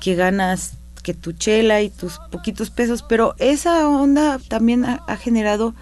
que 0.00 0.14
ganas 0.14 0.74
que 1.02 1.14
tu 1.14 1.32
chela 1.32 1.80
y 1.80 1.90
tus 1.90 2.18
poquitos 2.30 2.70
pesos, 2.70 3.02
pero 3.08 3.34
esa 3.38 3.88
onda 3.88 4.38
también 4.48 4.84
ha, 4.84 5.02
ha 5.06 5.16
generado 5.16 5.74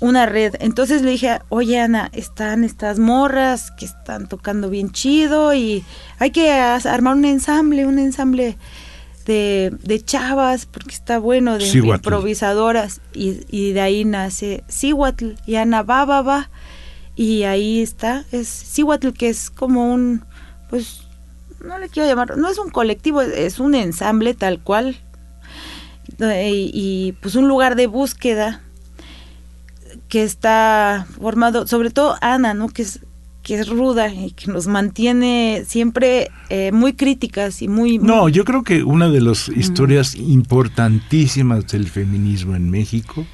una 0.00 0.26
red. 0.26 0.54
Entonces 0.60 1.02
le 1.02 1.10
dije, 1.12 1.40
oye 1.48 1.80
Ana, 1.80 2.10
están 2.12 2.62
estas 2.62 2.98
morras 2.98 3.70
que 3.70 3.84
están 3.86 4.28
tocando 4.28 4.70
bien 4.70 4.90
chido 4.90 5.54
y 5.54 5.84
hay 6.18 6.30
que 6.30 6.52
armar 6.52 7.16
un 7.16 7.24
ensamble, 7.24 7.86
un 7.86 7.98
ensamble 7.98 8.56
de, 9.28 9.72
de 9.84 10.04
chavas, 10.04 10.66
porque 10.66 10.94
está 10.94 11.18
bueno, 11.20 11.58
de 11.58 11.66
improvisadoras. 11.98 13.00
Y, 13.14 13.42
y 13.50 13.72
de 13.72 13.80
ahí 13.80 14.04
nace 14.04 14.64
Cihuatl 14.68 15.34
y 15.46 15.54
Ana 15.56 15.82
va. 15.84 16.50
Y 17.14 17.42
ahí 17.44 17.80
está, 17.82 18.24
es 18.32 18.48
Cihuatl, 18.48 19.10
que 19.10 19.28
es 19.28 19.50
como 19.50 19.92
un, 19.92 20.24
pues, 20.70 21.02
no 21.64 21.76
le 21.78 21.88
quiero 21.88 22.08
llamar, 22.08 22.36
no 22.38 22.48
es 22.48 22.58
un 22.58 22.70
colectivo, 22.70 23.20
es- 23.20 23.32
es 23.36 23.58
un 23.60 23.74
ensamble 23.74 24.34
tal 24.34 24.60
cual. 24.60 24.96
Eh, 26.20 26.50
Y, 26.52 26.70
y, 26.72 27.12
pues 27.20 27.34
un 27.36 27.46
lugar 27.48 27.76
de 27.76 27.86
búsqueda 27.86 28.62
que 30.08 30.22
está 30.24 31.06
formado, 31.20 31.66
sobre 31.66 31.90
todo 31.90 32.16
Ana, 32.20 32.54
¿no? 32.54 32.68
Que 32.68 32.82
es 32.82 33.00
que 33.48 33.54
es 33.54 33.66
ruda 33.70 34.12
y 34.12 34.32
que 34.32 34.52
nos 34.52 34.66
mantiene 34.66 35.64
siempre 35.66 36.30
eh, 36.50 36.70
muy 36.70 36.92
críticas 36.92 37.62
y 37.62 37.68
muy... 37.68 37.96
No, 37.96 38.28
yo 38.28 38.44
creo 38.44 38.62
que 38.62 38.82
una 38.84 39.08
de 39.08 39.22
las 39.22 39.48
historias 39.48 40.14
importantísimas 40.14 41.66
del 41.66 41.88
feminismo 41.88 42.54
en 42.54 42.70
México 42.70 43.24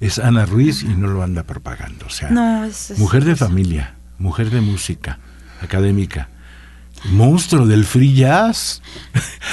es 0.00 0.18
Ana 0.18 0.44
Ruiz 0.44 0.82
y 0.82 0.88
no 0.88 1.08
lo 1.08 1.22
anda 1.22 1.44
propagando. 1.44 2.04
O 2.04 2.10
sea, 2.10 2.28
No, 2.28 2.64
es- 2.64 2.90
es- 2.90 2.98
mujer 2.98 3.24
de 3.24 3.32
es- 3.32 3.38
familia, 3.38 3.94
mujer 4.18 4.50
de 4.50 4.60
música, 4.60 5.18
académica, 5.62 6.28
monstruo 7.10 7.66
del 7.66 7.86
free 7.86 8.12
jazz. 8.14 8.82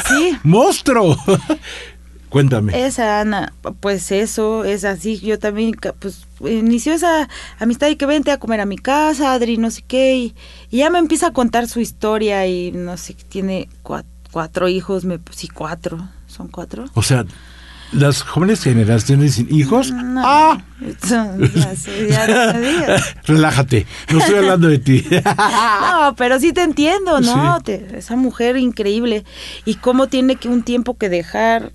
Sí, 0.09 0.37
¡Monstruo! 0.43 1.15
Cuéntame. 2.35 2.85
esa 2.85 3.21
Ana, 3.21 3.53
pues 3.79 4.11
eso, 4.11 4.65
es 4.65 4.83
así, 4.83 5.19
yo 5.21 5.39
también, 5.39 5.73
pues 5.99 6.25
inició 6.41 6.91
esa 6.91 7.29
amistad 7.59 7.87
y 7.87 7.95
que 7.95 8.05
vente 8.05 8.29
a 8.31 8.39
comer 8.39 8.59
a 8.59 8.65
mi 8.65 8.77
casa, 8.77 9.31
Adri, 9.31 9.55
no 9.57 9.71
sé 9.71 9.83
qué, 9.87 10.17
y, 10.17 10.35
y 10.69 10.79
ya 10.79 10.89
me 10.89 10.99
empieza 10.99 11.27
a 11.27 11.31
contar 11.31 11.69
su 11.69 11.79
historia 11.79 12.45
y 12.45 12.73
no 12.73 12.97
sé, 12.97 13.15
tiene 13.29 13.69
cua- 13.85 14.03
cuatro 14.33 14.67
hijos, 14.67 15.05
me, 15.05 15.17
sí, 15.31 15.47
cuatro, 15.47 16.09
son 16.27 16.49
cuatro. 16.49 16.83
O 16.93 17.01
sea, 17.03 17.23
las 17.93 18.21
jóvenes 18.23 18.61
generaciones 18.61 19.35
sin 19.35 19.47
hijos. 19.55 19.93
No, 19.93 20.21
¡Ah! 20.25 20.61
sé, 21.77 22.09
ya 22.09 22.27
no. 22.27 22.59
Relájate, 23.27 23.85
no 24.11 24.19
estoy 24.19 24.35
hablando 24.35 24.67
de 24.67 24.79
ti. 24.79 25.05
No, 25.15 26.15
pero 26.17 26.37
sí 26.41 26.51
te 26.51 26.63
entiendo, 26.63 27.21
¿no? 27.21 27.57
Sí. 27.59 27.63
Te- 27.63 27.97
esa 27.97 28.17
mujer 28.17 28.57
increíble. 28.57 29.23
Y 29.63 29.75
cómo 29.75 30.07
tiene 30.07 30.35
que 30.35 30.49
un 30.49 30.63
tiempo 30.63 30.97
que 30.97 31.07
dejar 31.07 31.71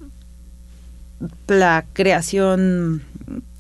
la 1.49 1.85
creación 1.93 3.03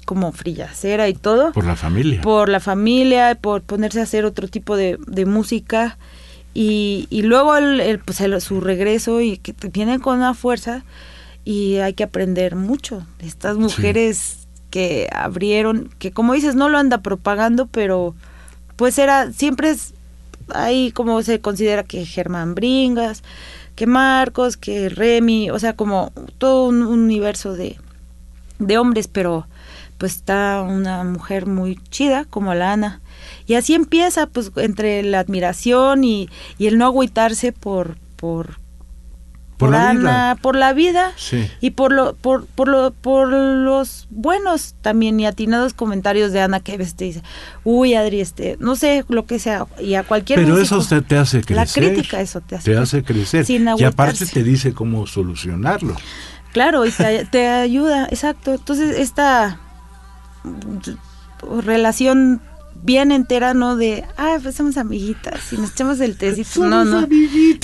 como 0.04 0.32
frillacera 0.32 1.08
y 1.08 1.14
todo. 1.14 1.52
Por 1.52 1.64
la 1.66 1.76
familia. 1.76 2.20
por 2.22 2.48
la 2.48 2.60
familia, 2.60 3.36
por 3.40 3.62
ponerse 3.62 4.00
a 4.00 4.04
hacer 4.04 4.24
otro 4.24 4.48
tipo 4.48 4.76
de, 4.76 4.98
de 5.06 5.26
música. 5.26 5.98
Y, 6.52 7.06
y 7.10 7.22
luego 7.22 7.56
el, 7.56 7.80
el, 7.80 8.00
pues 8.00 8.20
el- 8.20 8.40
su 8.40 8.60
regreso 8.60 9.20
y 9.20 9.36
que 9.38 9.52
te 9.52 9.68
viene 9.68 10.00
con 10.00 10.16
una 10.18 10.34
fuerza 10.34 10.82
y 11.44 11.76
hay 11.76 11.94
que 11.94 12.02
aprender 12.04 12.56
mucho 12.56 13.06
estas 13.20 13.56
mujeres 13.56 14.48
que 14.70 15.08
abrieron, 15.12 15.90
que 15.98 16.10
como 16.12 16.32
dices, 16.34 16.54
no 16.56 16.68
lo 16.68 16.78
anda 16.78 16.98
propagando, 17.02 17.66
pero 17.66 18.14
pues 18.76 18.98
era, 18.98 19.32
siempre 19.32 19.70
es 19.70 19.94
ahí 20.52 20.90
como 20.92 21.22
se 21.22 21.40
considera 21.40 21.84
que 21.84 22.04
Germán 22.04 22.54
Bringas, 22.56 23.22
que 23.74 23.86
Marcos, 23.86 24.56
que 24.56 24.88
Remy, 24.88 25.50
o 25.50 25.58
sea, 25.58 25.74
como 25.74 26.12
todo 26.38 26.68
un 26.68 26.82
universo 26.82 27.54
de, 27.54 27.76
de 28.58 28.78
hombres, 28.78 29.08
pero 29.08 29.46
pues 29.98 30.16
está 30.16 30.62
una 30.62 31.04
mujer 31.04 31.44
muy 31.46 31.78
chida 31.90 32.24
como 32.24 32.54
la 32.54 32.72
Ana. 32.72 33.00
Y 33.46 33.54
así 33.54 33.74
empieza, 33.74 34.26
pues, 34.26 34.50
entre 34.56 35.02
la 35.02 35.20
admiración 35.20 36.04
y, 36.04 36.30
y 36.56 36.68
el 36.68 36.78
no 36.78 36.86
agüitarse 36.86 37.52
por, 37.52 37.98
por, 38.16 38.58
Por 39.60 39.70
la 39.70 39.92
vida. 39.92 40.30
Ana, 40.30 40.36
por 40.40 40.56
la 40.56 40.72
vida 40.72 41.12
Sí. 41.16 41.48
y 41.60 41.70
por 41.70 41.92
lo, 41.92 42.14
por, 42.14 42.46
por 42.46 42.66
lo, 42.66 42.90
por 42.92 43.28
los 43.28 44.08
buenos 44.10 44.74
también 44.80 45.20
y 45.20 45.26
atinados 45.26 45.74
comentarios 45.74 46.32
de 46.32 46.40
Ana 46.40 46.60
que 46.60 46.72
a 46.72 46.76
veces 46.76 46.94
te 46.96 47.04
dice, 47.04 47.22
uy 47.62 47.94
Adri, 47.94 48.20
este, 48.20 48.56
no 48.58 48.74
sé, 48.74 49.04
lo 49.08 49.26
que 49.26 49.38
sea, 49.38 49.66
y 49.78 49.94
a 49.94 50.02
cualquier 50.02 50.40
Pero 50.40 50.56
músico, 50.56 50.78
eso 50.80 50.88
te, 50.88 51.02
te 51.02 51.16
hace 51.16 51.42
crecer. 51.42 51.56
La 51.56 51.66
crítica 51.94 52.20
eso 52.20 52.40
te 52.40 52.56
hace. 52.56 52.72
Te 52.72 52.78
hace 52.78 53.04
crecer. 53.04 53.44
Sin 53.44 53.68
y 53.78 53.84
aparte 53.84 54.26
te 54.26 54.42
dice 54.42 54.72
cómo 54.72 55.06
solucionarlo. 55.06 55.94
Claro, 56.52 56.86
y 56.86 56.90
te, 56.90 57.24
te 57.30 57.46
ayuda, 57.48 58.06
exacto. 58.06 58.54
Entonces, 58.54 58.98
esta 58.98 59.60
relación 61.64 62.40
bien 62.82 63.12
entera, 63.12 63.52
¿no? 63.54 63.76
De, 63.76 64.04
ah, 64.16 64.38
pues 64.42 64.54
somos 64.54 64.76
amiguitas 64.76 65.52
y 65.52 65.56
nos 65.56 65.72
echamos 65.72 66.00
el 66.00 66.16
tecito. 66.16 66.66
no, 66.66 66.84
no. 66.84 67.00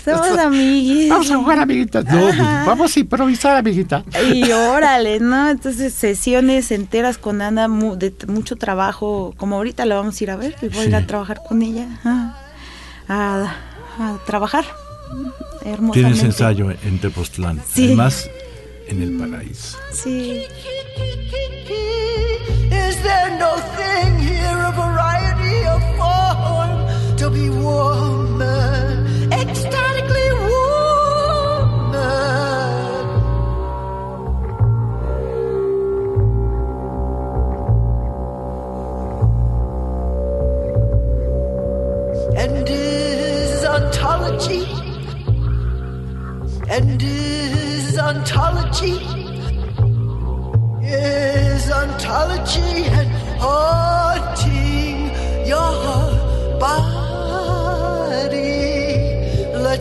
Somos 0.05 0.39
amiguitas. 0.39 1.09
Vamos 1.09 1.31
a 1.31 1.37
jugar, 1.37 1.59
amiguitas. 1.61 2.05
No, 2.05 2.21
pues, 2.21 2.39
Ajá. 2.41 2.65
vamos 2.67 2.97
a 2.97 3.01
improvisar, 3.01 3.57
amiguita. 3.57 4.05
Y 4.35 4.51
órale, 4.53 5.21
¿no? 5.21 5.49
Entonces, 5.49 5.93
sesiones 5.95 6.71
enteras 6.71 7.19
con 7.19 7.41
Ana, 7.43 7.69
mu- 7.69 7.97
de 7.97 8.15
mucho 8.29 8.57
trabajo, 8.57 9.35
como 9.37 9.57
ahorita 9.57 9.85
la 9.87 9.97
vamos 9.97 10.21
a 10.21 10.25
ir 10.25 10.31
a 10.31 10.37
ver, 10.37 10.55
y 10.63 10.69
voy 10.69 10.85
a 10.85 10.89
ir 10.89 10.95
a 10.97 11.07
trabajar 11.07 11.41
con 11.49 11.63
ella, 11.63 11.87
ajá, 12.01 12.37
a, 13.09 13.55
a 13.99 14.19
trabajar 14.27 14.65
hermosamente. 15.65 16.01
Tienes 16.01 16.23
ensayo 16.23 16.71
en 16.71 16.99
Tepoztlán. 17.01 17.61
Sí. 17.73 17.87
Además, 17.87 18.29
en 18.89 19.03
el 19.03 19.13
paraíso. 19.17 19.79
Sí. 19.93 20.43
Is 22.69 22.97
there 23.03 23.37
to 27.17 27.31
be 27.31 27.49
woman, 27.49 29.33
ecstatically 29.33 30.33
woman? 30.33 31.97
And 42.37 42.69
is 42.69 43.65
ontology, 43.65 44.67
and 46.69 47.03
is 47.03 47.99
ontology 47.99 49.17
is 50.83 51.71
ontology 51.71 52.85
and 52.99 53.11
haunting 53.41 55.11
your 55.47 56.61
body. 56.61 56.96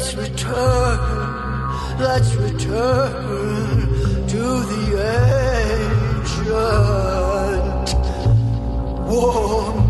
Let's 0.05 0.17
return, 0.29 0.99
let's 1.99 2.35
return 2.35 4.27
to 4.27 4.37
the 4.37 4.83
ancient 6.21 6.45
woman, 9.09 9.84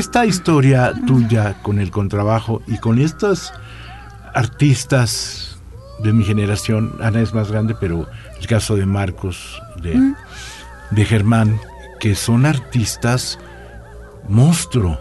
Esta 0.00 0.24
historia 0.24 0.94
tuya 1.06 1.60
con 1.62 1.78
el 1.78 1.90
contrabajo 1.90 2.62
y 2.66 2.78
con 2.78 2.98
estas 2.98 3.52
artistas 4.32 5.58
de 6.02 6.14
mi 6.14 6.24
generación, 6.24 6.94
Ana 7.02 7.20
es 7.20 7.34
más 7.34 7.52
grande, 7.52 7.76
pero 7.78 8.08
el 8.40 8.46
caso 8.46 8.76
de 8.76 8.86
Marcos, 8.86 9.60
de, 9.82 10.14
de 10.90 11.04
Germán, 11.04 11.60
que 12.00 12.14
son 12.14 12.46
artistas 12.46 13.38
monstruo. 14.26 14.98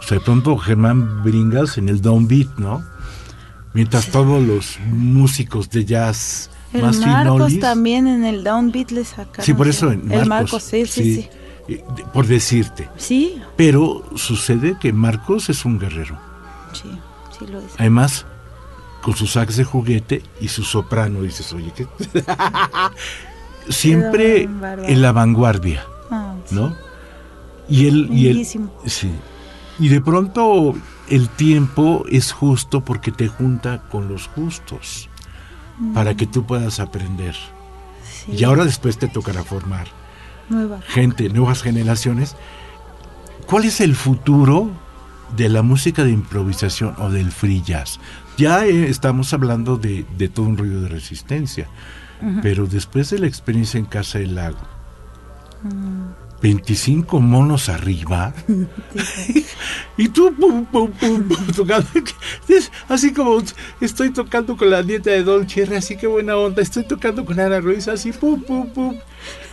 O 0.00 0.02
sea, 0.02 0.18
de 0.18 0.24
pronto 0.24 0.58
Germán 0.58 1.22
Bringas 1.22 1.78
en 1.78 1.88
el 1.88 2.02
downbeat, 2.02 2.58
¿no? 2.58 2.84
Mientras 3.72 4.08
todos 4.08 4.42
los 4.42 4.80
músicos 4.90 5.70
de 5.70 5.84
jazz 5.84 6.50
El 6.72 6.82
más 6.82 6.98
Marcos 6.98 7.34
finolis... 7.34 7.60
también 7.60 8.08
en 8.08 8.24
el 8.24 8.42
Downbeat 8.42 8.90
le 8.90 9.04
sacaron. 9.04 9.44
Sí, 9.44 9.54
por 9.54 9.68
eso 9.68 9.92
en 9.92 10.10
El 10.10 10.26
Marcos, 10.26 10.64
sí, 10.64 10.86
sí, 10.86 11.22
sí. 11.22 11.28
Eh, 11.68 11.84
de- 11.96 12.04
Por 12.04 12.26
decirte. 12.26 12.88
Sí, 12.96 13.40
Pero 13.56 14.04
sucede 14.16 14.76
que 14.80 14.92
Marcos 14.92 15.48
es 15.48 15.64
un 15.64 15.78
guerrero. 15.78 16.18
sí, 16.72 16.90
sí 17.38 17.46
lo 17.46 17.58
es. 17.60 17.72
Además, 17.78 18.26
con 19.02 19.14
su 19.16 19.26
sax 19.26 19.56
de 19.56 19.64
juguete 19.64 20.22
y 20.40 20.48
su 20.48 20.62
soprano, 20.64 21.22
dices, 21.22 21.52
oye, 21.52 21.72
¿qué? 21.74 21.86
Siempre 23.68 24.42
en 24.42 25.02
la 25.02 25.12
vanguardia, 25.12 25.84
Ah, 26.10 26.34
sí. 26.44 26.54
¿no? 26.54 26.74
Y 27.68 27.86
él, 27.86 28.08
y 28.12 28.28
él, 28.28 28.46
sí. 28.86 29.10
Y 29.78 29.88
de 29.88 30.00
pronto 30.02 30.74
el 31.08 31.28
tiempo 31.30 32.04
es 32.10 32.30
justo 32.32 32.82
porque 32.82 33.10
te 33.10 33.26
junta 33.28 33.82
con 33.90 34.06
los 34.08 34.28
justos 34.28 35.08
para 35.94 36.14
que 36.14 36.26
tú 36.26 36.44
puedas 36.46 36.78
aprender. 36.78 37.34
Sí, 38.04 38.32
Y 38.32 38.44
ahora 38.44 38.64
después 38.66 38.98
te 38.98 39.08
tocará 39.08 39.42
formar 39.42 39.86
nueva. 40.48 40.80
gente, 40.86 41.28
nuevas 41.28 41.62
generaciones. 41.62 42.36
¿Cuál 43.46 43.64
es 43.64 43.80
el 43.80 43.94
futuro 43.94 44.70
de 45.36 45.48
la 45.48 45.62
música 45.62 46.04
de 46.04 46.10
improvisación 46.10 46.94
o 46.98 47.10
del 47.10 47.30
free 47.30 47.62
jazz? 47.62 48.00
Ya 48.36 48.66
eh, 48.66 48.88
estamos 48.88 49.32
hablando 49.32 49.76
de, 49.76 50.04
de 50.16 50.28
todo 50.28 50.46
un 50.46 50.56
ruido 50.56 50.80
de 50.82 50.88
resistencia, 50.88 51.68
pero 52.42 52.66
después 52.66 53.10
de 53.10 53.18
la 53.18 53.26
experiencia 53.26 53.78
en 53.78 53.84
Casa 53.84 54.18
del 54.18 54.34
Lago, 54.34 54.58
25 56.44 57.20
monos 57.20 57.70
arriba, 57.70 58.34
y 59.96 60.08
tú 60.10 60.30
pum, 60.34 60.66
pum, 60.66 60.90
pum, 60.90 61.22
pum, 61.26 61.46
tocando, 61.56 61.88
es 62.48 62.70
así 62.86 63.14
como 63.14 63.42
estoy 63.80 64.10
tocando 64.10 64.54
con 64.54 64.68
la 64.68 64.82
nieta 64.82 65.08
de 65.08 65.22
Don 65.22 65.46
Cherry, 65.46 65.76
así 65.76 65.96
que 65.96 66.06
buena 66.06 66.36
onda, 66.36 66.60
estoy 66.60 66.84
tocando 66.84 67.24
con 67.24 67.40
Ana 67.40 67.60
Ruiz, 67.60 67.88
así 67.88 68.12
pum, 68.12 68.42
pum, 68.42 68.66
pum. 68.68 68.94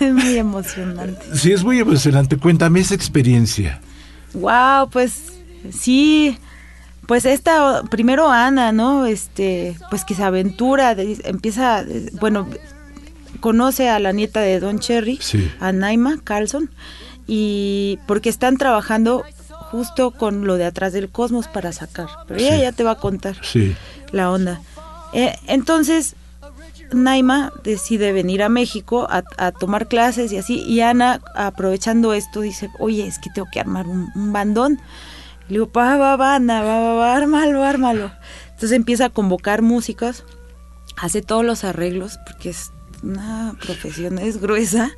Es 0.01 0.13
muy 0.13 0.35
emocionante. 0.35 1.33
Sí, 1.33 1.53
es 1.53 1.63
muy 1.63 1.79
emocionante. 1.79 2.35
Cuéntame 2.35 2.81
esa 2.81 2.93
experiencia. 2.93 3.79
Wow, 4.33 4.89
pues 4.89 5.31
sí, 5.71 6.37
pues 7.07 7.23
esta 7.23 7.83
primero 7.83 8.29
Ana, 8.29 8.73
¿no? 8.73 9.05
Este, 9.05 9.77
pues 9.89 10.03
que 10.03 10.13
se 10.13 10.23
aventura, 10.23 10.93
empieza, 11.23 11.85
bueno, 12.19 12.49
conoce 13.41 13.89
a 13.89 13.99
la 13.99 14.13
nieta 14.13 14.39
de 14.39 14.59
Don 14.61 14.79
Cherry, 14.79 15.17
Sí. 15.21 15.51
a 15.59 15.73
Naima 15.73 16.19
Carlson, 16.23 16.69
y 17.27 17.99
porque 18.07 18.29
están 18.29 18.55
trabajando 18.57 19.23
justo 19.71 20.11
con 20.11 20.45
lo 20.47 20.55
de 20.57 20.65
atrás 20.65 20.93
del 20.93 21.09
cosmos 21.09 21.47
para 21.47 21.71
sacar. 21.73 22.07
Pero 22.27 22.39
ella 22.39 22.55
Sí. 22.55 22.61
ya 22.61 22.71
te 22.71 22.83
va 22.83 22.91
a 22.91 22.95
contar 22.99 23.35
Sí, 23.43 23.75
la 24.11 24.31
onda. 24.31 24.61
Eh, 25.13 25.35
entonces, 25.47 26.15
Naima 26.93 27.53
decide 27.63 28.11
venir 28.11 28.43
a 28.43 28.49
México 28.49 29.07
a, 29.09 29.23
a 29.37 29.51
tomar 29.53 29.87
clases 29.87 30.31
y 30.33 30.37
así, 30.37 30.59
y 30.61 30.81
Ana, 30.81 31.21
aprovechando 31.35 32.13
esto, 32.13 32.41
dice, 32.41 32.69
oye, 32.79 33.07
es 33.07 33.17
que 33.19 33.29
tengo 33.33 33.47
que 33.51 33.59
armar 33.61 33.87
un, 33.87 34.09
un 34.15 34.33
bandón. 34.33 34.79
Le 35.47 35.53
digo, 35.55 35.71
va, 35.75 35.95
va, 35.97 36.15
va, 36.17 36.35
Ana, 36.35 36.61
va, 36.63 36.79
va, 36.81 36.93
va, 36.95 37.15
ármalo, 37.15 37.63
ármalo. 37.63 38.11
Entonces 38.49 38.73
empieza 38.73 39.05
a 39.05 39.09
convocar 39.09 39.61
músicos, 39.61 40.25
hace 40.97 41.21
todos 41.21 41.45
los 41.45 41.63
arreglos, 41.63 42.19
porque 42.25 42.49
es 42.49 42.71
una 43.03 43.55
profesión, 43.61 44.19
es 44.19 44.39
gruesa, 44.39 44.91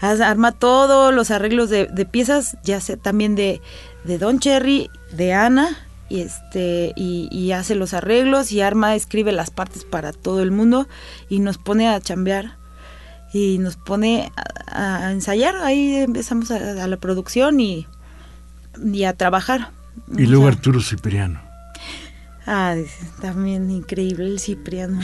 arma 0.00 0.52
todos 0.52 1.12
los 1.12 1.30
arreglos 1.30 1.70
de, 1.70 1.86
de 1.86 2.06
piezas, 2.06 2.56
ya 2.64 2.80
sea 2.80 2.96
también 2.96 3.34
de, 3.34 3.60
de 4.04 4.18
Don 4.18 4.38
Cherry, 4.38 4.90
de 5.12 5.32
Ana, 5.34 5.86
y 6.08 6.20
este 6.20 6.92
y, 6.96 7.28
y 7.30 7.52
hace 7.52 7.74
los 7.74 7.94
arreglos 7.94 8.52
y 8.52 8.60
arma, 8.60 8.94
escribe 8.94 9.32
las 9.32 9.50
partes 9.50 9.84
para 9.84 10.12
todo 10.12 10.42
el 10.42 10.50
mundo 10.50 10.86
y 11.28 11.38
nos 11.38 11.58
pone 11.58 11.88
a 11.88 12.00
chambear 12.00 12.56
y 13.32 13.58
nos 13.58 13.76
pone 13.76 14.30
a, 14.66 15.06
a 15.06 15.12
ensayar, 15.12 15.56
ahí 15.56 15.96
empezamos 15.96 16.50
a, 16.50 16.84
a 16.84 16.86
la 16.86 16.96
producción 16.98 17.60
y, 17.60 17.86
y 18.82 19.04
a 19.04 19.14
trabajar. 19.14 19.70
y 20.16 20.26
O 20.26 20.30
luego 20.30 20.44
sea, 20.44 20.52
Arturo 20.52 20.80
Cipriano. 20.80 21.51
Ah, 22.46 22.74
también 23.20 23.70
increíble 23.70 24.26
el 24.26 24.40
Cipriano. 24.40 25.00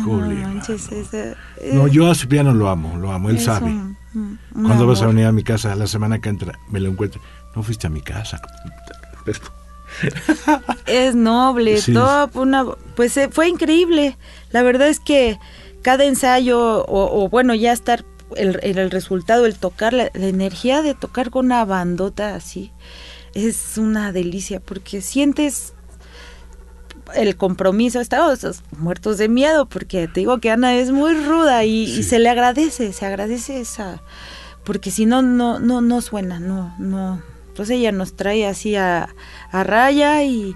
Híjole, 0.00 0.34
no 0.42 0.48
manches, 0.48 0.90
ese- 0.90 1.36
No, 1.72 1.86
eh, 1.86 1.90
yo 1.92 2.10
a 2.10 2.14
Cipriano 2.14 2.52
lo 2.52 2.68
amo, 2.68 2.96
lo 2.96 3.12
amo, 3.12 3.30
él 3.30 3.36
es 3.36 3.44
sabe. 3.44 3.66
un- 3.66 3.96
un- 4.14 4.38
un 4.54 4.64
Cuando 4.64 4.86
vas 4.86 5.00
a 5.02 5.06
venir 5.06 5.26
a 5.26 5.32
mi 5.32 5.44
casa 5.44 5.74
la 5.76 5.86
semana 5.86 6.20
que 6.20 6.28
entra, 6.28 6.58
me 6.68 6.80
lo 6.80 6.88
encuentro. 6.90 7.20
No 7.54 7.62
fuiste 7.62 7.86
a 7.86 7.90
mi 7.90 8.00
casa. 8.00 8.40
Es 10.86 11.14
noble, 11.14 11.80
Sí. 11.80 11.92
top, 11.92 12.36
una, 12.36 12.64
pues 12.96 13.16
eh, 13.16 13.28
fue 13.30 13.48
increíble. 13.48 14.16
La 14.50 14.62
verdad 14.62 14.88
es 14.88 15.00
que 15.00 15.38
cada 15.82 16.04
ensayo, 16.04 16.84
o, 16.84 17.24
o 17.24 17.28
bueno, 17.28 17.54
ya 17.54 17.72
estar 17.72 18.04
el, 18.36 18.58
el, 18.62 18.78
el 18.78 18.90
resultado, 18.90 19.46
el 19.46 19.56
tocar, 19.56 19.92
la, 19.92 20.10
la 20.14 20.26
energía 20.28 20.82
de 20.82 20.94
tocar 20.94 21.30
con 21.30 21.46
una 21.46 21.64
bandota 21.64 22.34
así, 22.34 22.72
es 23.34 23.76
una 23.78 24.12
delicia, 24.12 24.60
porque 24.60 25.02
sientes 25.02 25.74
el 27.14 27.36
compromiso, 27.36 28.00
estamos 28.00 28.62
muertos 28.78 29.18
de 29.18 29.28
miedo, 29.28 29.66
porque 29.66 30.08
te 30.08 30.20
digo 30.20 30.38
que 30.38 30.50
Ana 30.50 30.74
es 30.74 30.90
muy 30.90 31.14
ruda 31.14 31.64
y, 31.64 32.02
se 32.02 32.18
le 32.18 32.28
agradece, 32.28 32.92
se 32.92 33.06
agradece 33.06 33.60
esa, 33.60 34.02
porque 34.64 34.90
si 34.90 35.06
no, 35.06 35.22
no, 35.22 35.58
no, 35.58 35.80
no 35.80 36.00
suena, 36.00 36.40
no, 36.40 36.74
no. 36.78 37.22
Entonces 37.48 37.76
ella 37.76 37.92
nos 37.92 38.14
trae 38.14 38.46
así 38.46 38.76
a, 38.76 39.08
a 39.50 39.64
raya 39.64 40.22
y, 40.22 40.54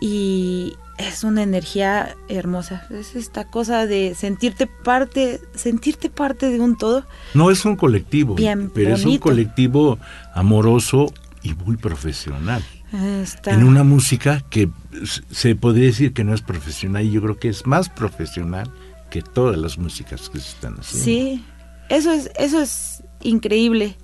y 0.00 0.74
es 0.98 1.24
una 1.24 1.42
energía 1.42 2.16
hermosa. 2.28 2.86
Es 2.90 3.16
esta 3.16 3.50
cosa 3.50 3.86
de 3.86 4.14
sentirte 4.14 4.66
parte, 4.66 5.40
sentirte 5.54 6.10
parte 6.10 6.50
de 6.50 6.60
un 6.60 6.76
todo. 6.76 7.04
No 7.34 7.50
es 7.50 7.64
un 7.64 7.76
colectivo, 7.76 8.34
Bien 8.34 8.70
pero 8.72 8.94
es 8.94 9.04
un 9.04 9.18
colectivo 9.18 9.98
amoroso 10.34 11.12
y 11.42 11.54
muy 11.54 11.76
profesional. 11.76 12.62
Está- 13.22 13.52
En 13.52 13.64
una 13.64 13.82
música 13.84 14.42
que 14.50 14.68
se 15.30 15.56
podría 15.56 15.86
decir 15.86 16.12
que 16.12 16.24
no 16.24 16.34
es 16.34 16.42
profesional 16.42 17.04
y 17.04 17.10
yo 17.10 17.20
creo 17.22 17.38
que 17.38 17.48
es 17.48 17.66
más 17.66 17.88
profesional 17.88 18.70
que 19.10 19.22
todas 19.22 19.56
las 19.58 19.78
músicas 19.78 20.28
que 20.28 20.38
se 20.40 20.48
están 20.50 20.74
haciendo. 20.78 21.04
Sí, 21.04 21.44
eso 21.88 22.12
es, 22.12 22.30
eso 22.38 22.60
es 22.60 23.02
increíble. 23.22 23.96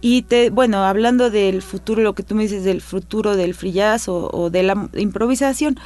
Y 0.00 0.22
te, 0.22 0.50
bueno, 0.50 0.84
hablando 0.84 1.30
del 1.30 1.62
futuro, 1.62 2.02
lo 2.02 2.14
que 2.14 2.22
tú 2.22 2.34
me 2.34 2.42
dices 2.44 2.64
del 2.64 2.80
futuro 2.80 3.36
del 3.36 3.54
free 3.54 3.72
jazz 3.72 4.08
o, 4.08 4.28
o 4.32 4.50
de 4.50 4.62
la 4.62 4.88
improvisación, 4.96 5.78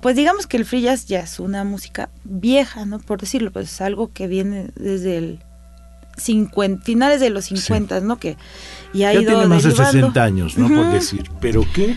pues 0.00 0.14
digamos 0.16 0.46
que 0.46 0.56
el 0.56 0.64
free 0.64 0.82
jazz 0.82 1.06
ya 1.06 1.20
es 1.20 1.40
una 1.40 1.64
música 1.64 2.08
vieja, 2.24 2.84
¿no? 2.86 3.00
Por 3.00 3.20
decirlo, 3.20 3.50
pues 3.50 3.72
es 3.72 3.80
algo 3.80 4.12
que 4.12 4.28
viene 4.28 4.70
desde 4.76 5.18
el 5.18 5.40
50, 6.18 6.84
finales 6.84 7.20
de 7.20 7.30
los 7.30 7.46
50, 7.46 8.00
¿no? 8.00 8.18
Que 8.18 8.36
y 8.92 9.02
ha 9.04 9.12
Ya 9.12 9.20
ido 9.20 9.32
tiene 9.32 9.46
más 9.46 9.62
de 9.62 9.68
derivando. 9.70 9.92
60 9.92 10.22
años, 10.24 10.58
¿no? 10.58 10.68
Por 10.68 10.92
decir. 10.92 11.30
¿Pero 11.40 11.64
qué? 11.74 11.96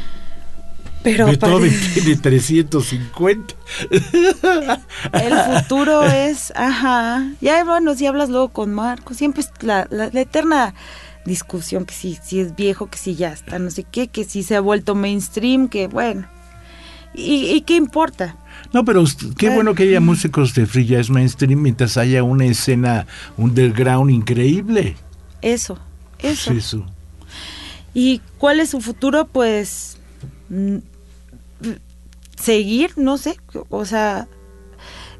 Pero 1.03 1.25
Beethoven 1.25 1.71
parece- 1.71 2.01
tiene 2.01 2.15
350. 2.21 3.55
El 5.13 5.33
futuro 5.61 6.03
es, 6.03 6.53
ajá, 6.55 7.27
ya 7.41 7.63
bueno, 7.63 7.95
si 7.95 8.05
hablas 8.05 8.29
luego 8.29 8.49
con 8.49 8.73
Marco, 8.73 9.13
siempre 9.13 9.41
es 9.41 9.51
la, 9.61 9.87
la- 9.89 10.09
la 10.11 10.21
eterna 10.21 10.73
discusión 11.25 11.85
que 11.85 11.93
si, 11.93 12.17
si 12.21 12.39
es 12.39 12.55
viejo, 12.55 12.87
que 12.87 12.97
si 12.97 13.15
ya 13.15 13.31
está, 13.31 13.59
no 13.59 13.69
sé 13.71 13.83
qué, 13.83 14.07
que 14.07 14.23
si 14.25 14.43
se 14.43 14.55
ha 14.55 14.61
vuelto 14.61 14.95
mainstream, 14.95 15.67
que 15.69 15.87
bueno, 15.87 16.27
y, 17.13 17.45
y 17.51 17.61
qué 17.61 17.75
importa. 17.75 18.35
No, 18.73 18.85
pero 18.85 19.03
qué 19.37 19.49
bueno 19.49 19.75
que 19.75 19.83
haya 19.83 19.99
músicos 19.99 20.53
de 20.53 20.65
free 20.65 20.85
jazz 20.85 21.09
mainstream 21.09 21.61
mientras 21.61 21.97
haya 21.97 22.23
una 22.23 22.45
escena 22.45 23.05
underground 23.37 24.09
increíble. 24.11 24.95
Eso, 25.41 25.77
eso. 26.19 26.51
Es 26.51 26.57
eso. 26.65 26.85
¿Y 27.93 28.21
cuál 28.37 28.59
es 28.61 28.69
su 28.69 28.79
futuro? 28.79 29.27
Pues 29.27 29.97
mm, 30.49 30.77
seguir, 32.37 32.91
no 32.97 33.17
sé, 33.17 33.37
o 33.69 33.85
sea, 33.85 34.27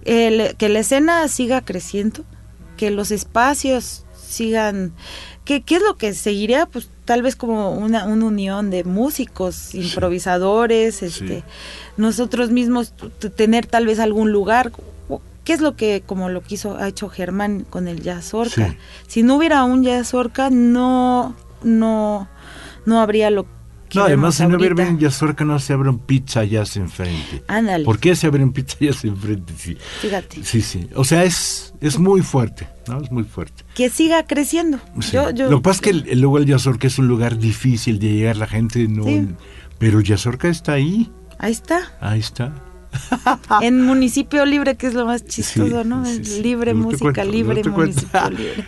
el- 0.05 0.55
que 0.57 0.69
la 0.69 0.79
escena 0.79 1.27
siga 1.27 1.61
creciendo, 1.61 2.23
que 2.77 2.89
los 2.91 3.11
espacios 3.11 4.05
sigan, 4.17 4.93
que, 5.45 5.61
¿qué 5.61 5.75
es 5.75 5.81
lo 5.81 5.97
que 5.97 6.13
seguiría? 6.13 6.65
Pues 6.65 6.89
tal 7.11 7.23
vez 7.23 7.35
como 7.35 7.73
una, 7.73 8.05
una 8.05 8.25
unión 8.25 8.69
de 8.69 8.85
músicos, 8.85 9.75
improvisadores, 9.75 11.03
este, 11.03 11.43
nosotros 11.97 12.51
mismos 12.51 12.93
tener 13.35 13.65
tal 13.65 13.85
vez 13.85 13.99
algún 13.99 14.31
lugar. 14.31 14.71
¿Qué 15.43 15.51
es 15.51 15.59
lo 15.59 15.75
que, 15.75 16.03
como 16.05 16.29
lo 16.29 16.41
quiso, 16.41 16.77
ha 16.77 16.87
hecho 16.87 17.09
Germán 17.09 17.65
con 17.69 17.89
el 17.89 18.01
Jazz 18.01 18.33
Orca? 18.33 18.69
Sí. 18.69 18.77
Si 19.07 19.23
no 19.23 19.35
hubiera 19.35 19.61
un 19.65 19.83
Jazz 19.83 20.13
Orca, 20.13 20.49
no, 20.49 21.35
no, 21.63 22.29
no 22.85 23.01
habría 23.01 23.29
lo 23.29 23.43
que 23.43 23.49
No, 23.95 24.03
además, 24.05 24.39
ahorita. 24.41 24.83
un 24.89 24.99
Yazorca, 24.99 25.43
no 25.45 25.59
se 25.59 25.73
abre 25.73 25.89
un 25.89 25.99
pizza 25.99 26.43
jazz 26.43 26.77
enfrente. 26.77 27.43
Ándale. 27.47 27.83
¿Por 27.85 27.99
qué 27.99 28.15
se 28.15 28.27
abre 28.27 28.43
un 28.43 28.53
pizza 28.53 28.77
jazz 28.79 29.03
enfrente? 29.05 29.53
Sí, 29.57 29.77
Fíjate. 30.01 30.43
sí. 30.43 30.61
sí. 30.61 30.87
O 30.95 31.03
sea, 31.03 31.23
es, 31.23 31.73
es 31.81 31.99
muy 31.99 32.21
fuerte, 32.21 32.67
¿no? 32.87 33.01
Es 33.01 33.11
muy 33.11 33.23
fuerte. 33.23 33.63
Que 33.75 33.89
siga 33.89 34.25
creciendo. 34.25 34.79
Sí. 35.01 35.11
Yo, 35.13 35.29
yo, 35.31 35.49
Lo 35.49 35.57
que 35.57 35.63
pasa 35.63 35.77
es 35.77 35.81
que 35.81 35.89
el, 35.91 36.07
el- 36.09 36.21
luego 36.21 36.37
el 36.37 36.45
Yazorca 36.45 36.87
es 36.87 36.97
un 36.99 37.07
lugar 37.07 37.37
difícil 37.37 37.99
de 37.99 38.11
llegar, 38.13 38.37
la 38.37 38.47
gente 38.47 38.87
no... 38.87 39.03
Sí. 39.03 39.27
Pero 39.79 39.99
Yazorca 39.99 40.47
está 40.47 40.73
ahí, 40.73 41.11
Ahí 41.39 41.51
está. 41.51 41.81
ahí 41.99 42.19
está. 42.19 42.53
en 43.61 43.81
municipio 43.83 44.45
libre, 44.45 44.75
que 44.77 44.87
es 44.87 44.93
lo 44.93 45.05
más 45.05 45.25
chistoso, 45.25 45.81
Sí, 45.83 45.87
¿no? 45.89 46.05
sí, 46.05 46.41
libre, 46.43 46.73
música 46.73 47.13
cuento, 47.13 47.23
libre, 47.31 47.63
municipio 47.63 48.29
libre. 48.29 48.65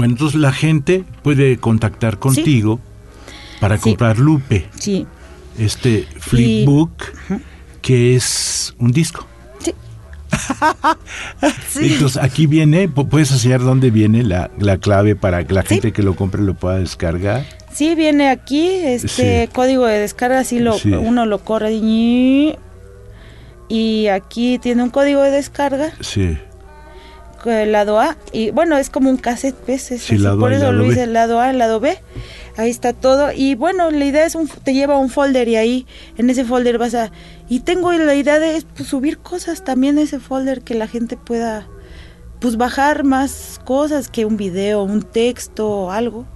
Bueno, 0.00 0.14
entonces 0.14 0.40
la 0.40 0.50
gente 0.52 1.04
puede 1.22 1.58
contactar 1.58 2.18
contigo 2.18 2.80
para 3.60 3.76
Sí. 3.76 3.82
comprar 3.82 4.18
Lupe, 4.18 4.66
Sí, 4.78 5.06
este 5.58 6.06
flipbook, 6.18 6.90
que 7.82 8.16
es 8.16 8.74
un 8.78 8.92
disco. 8.92 9.26
sí. 11.68 11.92
Entonces 11.92 12.16
aquí 12.22 12.46
viene, 12.46 12.88
pu- 12.88 13.08
puedes 13.08 13.30
enseñar 13.30 13.60
dónde 13.60 13.90
viene 13.90 14.22
la, 14.22 14.50
la 14.58 14.78
clave 14.78 15.16
para 15.16 15.46
que 15.46 15.52
la 15.52 15.64
gente 15.64 15.92
que 15.92 16.02
lo 16.02 16.16
compre 16.16 16.40
lo 16.40 16.54
pueda 16.54 16.78
descargar. 16.78 17.44
Sí, 17.70 17.94
viene 17.94 18.30
aquí, 18.30 18.68
este 18.70 19.50
código 19.52 19.84
de 19.84 19.98
descarga, 19.98 20.38
así 20.38 20.60
lo, 20.60 20.76
uno 20.98 21.26
lo 21.26 21.44
corre 21.44 21.74
y 23.68 24.06
aquí 24.08 24.58
tiene 24.58 24.82
un 24.82 24.90
código 24.90 25.22
de 25.22 25.30
descarga, 25.30 25.92
Sí. 26.00 26.36
El 27.44 27.72
lado 27.72 27.98
A, 28.00 28.16
y 28.32 28.50
bueno, 28.50 28.76
es 28.76 28.90
como 28.90 29.08
un 29.10 29.16
cassette, 29.16 29.56
¿ves? 29.66 29.90
Es 29.90 30.02
Sí, 30.02 30.14
así, 30.14 30.22
lado 30.22 30.38
por 30.38 30.52
A 30.52 30.56
eso 30.56 30.72
lo 30.72 30.84
hice 30.84 31.04
el 31.04 31.12
lado 31.12 31.40
A, 31.40 31.50
el 31.50 31.58
lado 31.58 31.80
B, 31.80 31.98
ahí 32.56 32.70
está 32.70 32.92
todo, 32.92 33.32
y 33.32 33.54
bueno, 33.54 33.90
la 33.90 34.04
idea 34.04 34.26
es, 34.26 34.34
un, 34.34 34.48
te 34.48 34.74
lleva 34.74 34.94
a 34.94 34.98
un 34.98 35.08
folder 35.08 35.48
y 35.48 35.56
ahí, 35.56 35.86
en 36.16 36.28
ese 36.30 36.44
folder 36.44 36.78
vas 36.78 36.94
a, 36.94 37.10
y 37.48 37.60
tengo 37.60 37.92
la 37.92 38.14
idea 38.14 38.38
de 38.38 38.62
pues, 38.76 38.88
subir 38.88 39.18
cosas 39.18 39.64
también 39.64 39.98
a 39.98 40.02
ese 40.02 40.20
folder 40.20 40.62
que 40.62 40.74
la 40.74 40.86
gente 40.86 41.16
pueda, 41.16 41.66
pues 42.40 42.56
bajar 42.56 43.04
más 43.04 43.60
cosas 43.64 44.08
que 44.08 44.24
un 44.24 44.36
video, 44.36 44.82
un 44.82 45.02
texto 45.02 45.68
o 45.68 45.90
algo. 45.90 46.26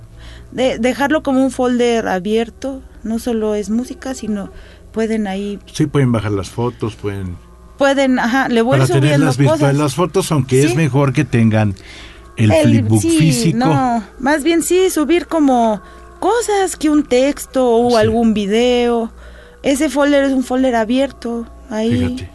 De, 0.52 0.78
dejarlo 0.78 1.22
como 1.22 1.42
un 1.42 1.50
folder 1.50 2.06
abierto, 2.08 2.82
no 3.02 3.18
solo 3.18 3.54
es 3.54 3.70
música, 3.70 4.14
sino 4.14 4.50
pueden 4.92 5.26
ahí, 5.26 5.58
Sí, 5.72 5.86
pueden 5.86 6.12
bajar 6.12 6.32
las 6.32 6.50
fotos, 6.50 6.94
pueden... 6.94 7.36
pueden, 7.78 8.18
ajá, 8.18 8.48
le 8.48 8.62
voy 8.62 8.72
para 8.78 8.86
subiendo 8.86 9.06
tenerlas 9.06 9.36
cosas. 9.36 9.50
virtuales 9.52 9.78
las 9.78 9.94
fotos, 9.94 10.30
aunque 10.32 10.62
es 10.64 10.70
Sí. 10.70 10.76
mejor 10.76 11.12
que 11.12 11.24
tengan 11.24 11.74
el, 12.36 12.50
El- 12.52 12.62
flipbook 12.68 13.00
sí, 13.02 13.18
físico. 13.18 13.58
No, 13.58 14.02
más 14.18 14.42
bien 14.44 14.62
sí, 14.62 14.90
subir 14.90 15.26
como 15.26 15.80
cosas 16.20 16.76
que 16.76 16.90
un 16.90 17.04
texto 17.04 17.68
o 17.68 17.90
Sí. 17.90 17.96
algún 17.96 18.34
video. 18.34 19.12
Ese 19.62 19.88
folder 19.88 20.24
es 20.24 20.32
un 20.32 20.44
folder 20.44 20.74
abierto, 20.74 21.46
ahí, 21.70 21.90
Fíjate. 21.96 22.30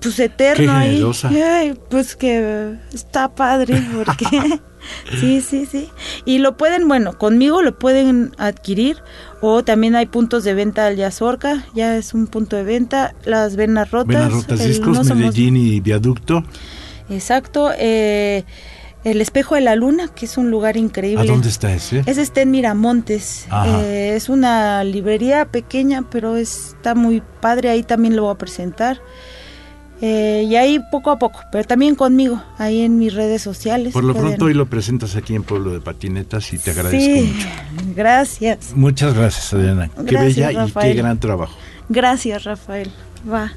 pues 0.00 0.18
eterno 0.18 0.72
Qué 0.72 0.78
ahí. 0.78 1.02
Ay, 1.42 1.78
pues 1.88 2.14
que 2.16 2.74
está 2.92 3.28
padre, 3.34 3.82
porque 3.94 4.26
sí, 5.20 5.40
sí, 5.40 5.66
sí. 5.66 5.90
Y 6.24 6.38
lo 6.38 6.56
pueden, 6.56 6.86
bueno, 6.88 7.16
conmigo 7.18 7.62
lo 7.62 7.78
pueden 7.78 8.32
adquirir 8.38 8.98
o 9.40 9.62
también 9.62 9.94
hay 9.96 10.06
puntos 10.06 10.44
de 10.44 10.54
venta 10.54 10.86
al 10.86 10.96
Yazorca, 10.96 11.64
ya 11.74 11.96
es 11.96 12.14
un 12.14 12.26
punto 12.26 12.56
de 12.56 12.62
venta, 12.64 13.14
las 13.24 13.56
venas 13.56 13.90
rotas. 13.90 14.08
Venas 14.08 14.32
Rotas 14.32 14.60
el 14.60 14.68
Discos, 14.68 14.88
No 14.96 15.04
Somos- 15.04 15.16
Medellín 15.16 15.56
y 15.56 15.80
Viaducto. 15.80 16.44
Exacto, 17.10 17.70
eh, 17.78 18.44
el 19.04 19.20
espejo 19.20 19.54
de 19.54 19.60
la 19.60 19.76
luna, 19.76 20.08
que 20.08 20.24
es 20.24 20.38
un 20.38 20.50
lugar 20.50 20.78
increíble. 20.78 21.22
¿A 21.22 21.26
dónde 21.30 21.50
está 21.50 21.74
ese? 21.74 22.02
Ese 22.06 22.22
está 22.22 22.40
en 22.40 22.50
Miramontes. 22.50 23.46
Eh, 23.66 24.14
es 24.16 24.30
una 24.30 24.82
librería 24.84 25.44
pequeña, 25.44 26.04
pero 26.10 26.36
está 26.36 26.94
muy 26.94 27.22
padre. 27.42 27.68
Ahí 27.68 27.82
también 27.82 28.16
lo 28.16 28.22
voy 28.22 28.32
a 28.32 28.38
presentar. 28.38 29.02
Eh, 30.00 30.44
y 30.48 30.56
ahí 30.56 30.80
poco 30.90 31.10
a 31.10 31.18
poco, 31.18 31.40
pero 31.52 31.64
también 31.64 31.94
conmigo, 31.94 32.42
ahí 32.58 32.82
en 32.82 32.98
mis 32.98 33.14
redes 33.14 33.40
sociales. 33.42 33.92
Por 33.92 34.04
lo 34.04 34.12
pueden- 34.12 34.28
pronto 34.30 34.44
hoy 34.46 34.54
lo 34.54 34.66
presentas 34.66 35.16
aquí 35.16 35.34
en 35.34 35.44
Pueblo 35.44 35.72
de 35.72 35.80
Patinetas 35.80 36.52
y 36.52 36.58
te 36.58 36.72
agradezco 36.72 37.00
Sí, 37.00 37.32
mucho. 37.32 37.48
gracias. 37.94 38.72
Muchas 38.74 39.14
gracias, 39.14 39.52
Adriana. 39.54 39.88
Qué 39.96 40.02
Gracias, 40.02 40.36
bella 40.36 40.50
y 40.50 40.54
qué 40.54 40.60
Rafael. 40.60 40.96
gran 40.96 41.20
trabajo. 41.20 41.56
Gracias, 41.88 42.44
Rafael. 42.44 42.90
Va. 43.32 43.52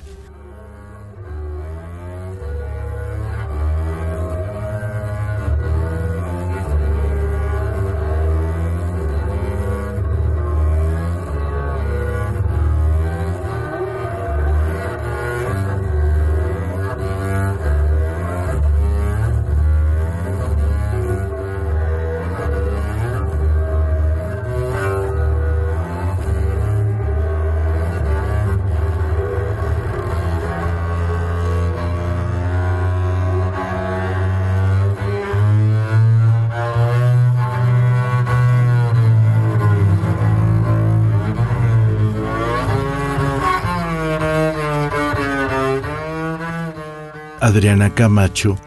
Adriana 47.58 47.90
Camacho. 47.90 48.67